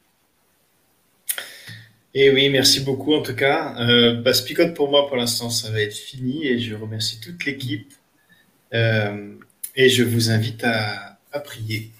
Et 2.12 2.24
eh 2.24 2.30
oui, 2.32 2.48
merci 2.48 2.80
beaucoup 2.80 3.14
en 3.14 3.22
tout 3.22 3.36
cas. 3.36 3.76
Euh, 3.78 4.20
bah, 4.20 4.34
Spicote 4.34 4.74
pour 4.74 4.90
moi 4.90 5.06
pour 5.06 5.16
l'instant 5.16 5.48
ça 5.48 5.70
va 5.70 5.80
être 5.80 5.94
fini 5.94 6.44
et 6.44 6.58
je 6.58 6.74
remercie 6.74 7.20
toute 7.20 7.44
l'équipe 7.44 7.92
euh, 8.74 9.34
et 9.76 9.88
je 9.88 10.02
vous 10.02 10.30
invite 10.30 10.64
à, 10.64 11.18
prier. 11.44 11.92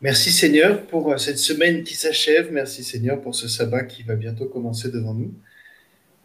Merci 0.00 0.32
Seigneur 0.32 0.86
pour 0.86 1.20
cette 1.20 1.36
semaine 1.36 1.84
qui 1.84 1.94
s'achève. 1.94 2.50
Merci 2.50 2.84
Seigneur 2.84 3.20
pour 3.20 3.34
ce 3.34 3.48
sabbat 3.48 3.82
qui 3.82 4.02
va 4.02 4.16
bientôt 4.16 4.46
commencer 4.46 4.90
devant 4.90 5.12
nous. 5.12 5.34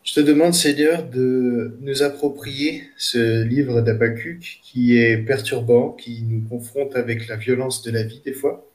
Je 0.05 0.13
te 0.13 0.21
demande 0.21 0.53
Seigneur 0.53 1.03
de 1.03 1.77
nous 1.81 2.03
approprier 2.03 2.83
ce 2.95 3.43
livre 3.43 3.81
d'Abacuc 3.81 4.61
qui 4.63 4.97
est 4.97 5.17
perturbant, 5.17 5.91
qui 5.91 6.21
nous 6.21 6.47
confronte 6.47 6.95
avec 6.95 7.27
la 7.27 7.35
violence 7.35 7.83
de 7.83 7.91
la 7.91 8.03
vie 8.03 8.21
des 8.23 8.31
fois, 8.31 8.65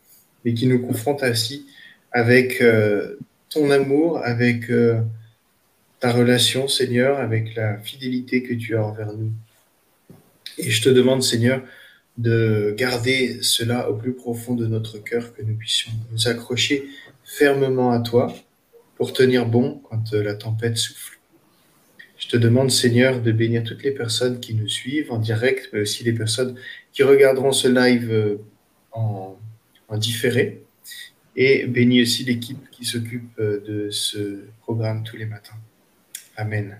mais 0.44 0.52
qui 0.52 0.66
nous 0.66 0.80
confronte 0.86 1.22
aussi 1.22 1.66
avec 2.12 2.60
euh, 2.60 3.16
ton 3.48 3.70
amour, 3.70 4.18
avec 4.18 4.70
euh, 4.70 5.00
ta 6.00 6.12
relation, 6.12 6.68
Seigneur, 6.68 7.18
avec 7.18 7.54
la 7.54 7.78
fidélité 7.78 8.42
que 8.42 8.54
tu 8.54 8.76
as 8.76 8.84
envers 8.84 9.12
nous. 9.12 9.32
Et 10.58 10.70
je 10.70 10.82
te 10.82 10.88
demande, 10.88 11.22
Seigneur, 11.22 11.62
de 12.18 12.74
garder 12.76 13.38
cela 13.42 13.88
au 13.90 13.94
plus 13.94 14.12
profond 14.12 14.54
de 14.54 14.66
notre 14.66 14.98
cœur, 14.98 15.34
que 15.34 15.42
nous 15.42 15.54
puissions 15.54 15.92
nous 16.10 16.28
accrocher 16.28 16.84
fermement 17.24 17.90
à 17.90 18.00
toi 18.00 18.34
pour 18.96 19.12
tenir 19.12 19.46
bon 19.46 19.80
quand 19.88 20.12
euh, 20.12 20.22
la 20.22 20.34
tempête 20.34 20.76
souffle. 20.76 21.18
Je 22.18 22.28
te 22.28 22.36
demande, 22.36 22.70
Seigneur, 22.70 23.20
de 23.20 23.32
bénir 23.32 23.64
toutes 23.64 23.82
les 23.82 23.90
personnes 23.90 24.38
qui 24.38 24.54
nous 24.54 24.68
suivent 24.68 25.10
en 25.10 25.18
direct, 25.18 25.70
mais 25.72 25.80
aussi 25.80 26.04
les 26.04 26.12
personnes 26.12 26.54
qui 26.92 27.02
regarderont 27.02 27.52
ce 27.52 27.66
live 27.66 28.38
en, 28.92 29.36
en 29.88 29.96
différé 29.96 30.62
et 31.36 31.66
bénis 31.66 32.02
aussi 32.02 32.24
l'équipe 32.24 32.70
qui 32.70 32.84
s'occupe 32.84 33.38
euh, 33.38 33.60
de 33.66 33.90
ce 33.90 34.44
programme 34.60 35.02
tous 35.02 35.16
les 35.16 35.26
matins. 35.26 35.58
Amen. 36.36 36.78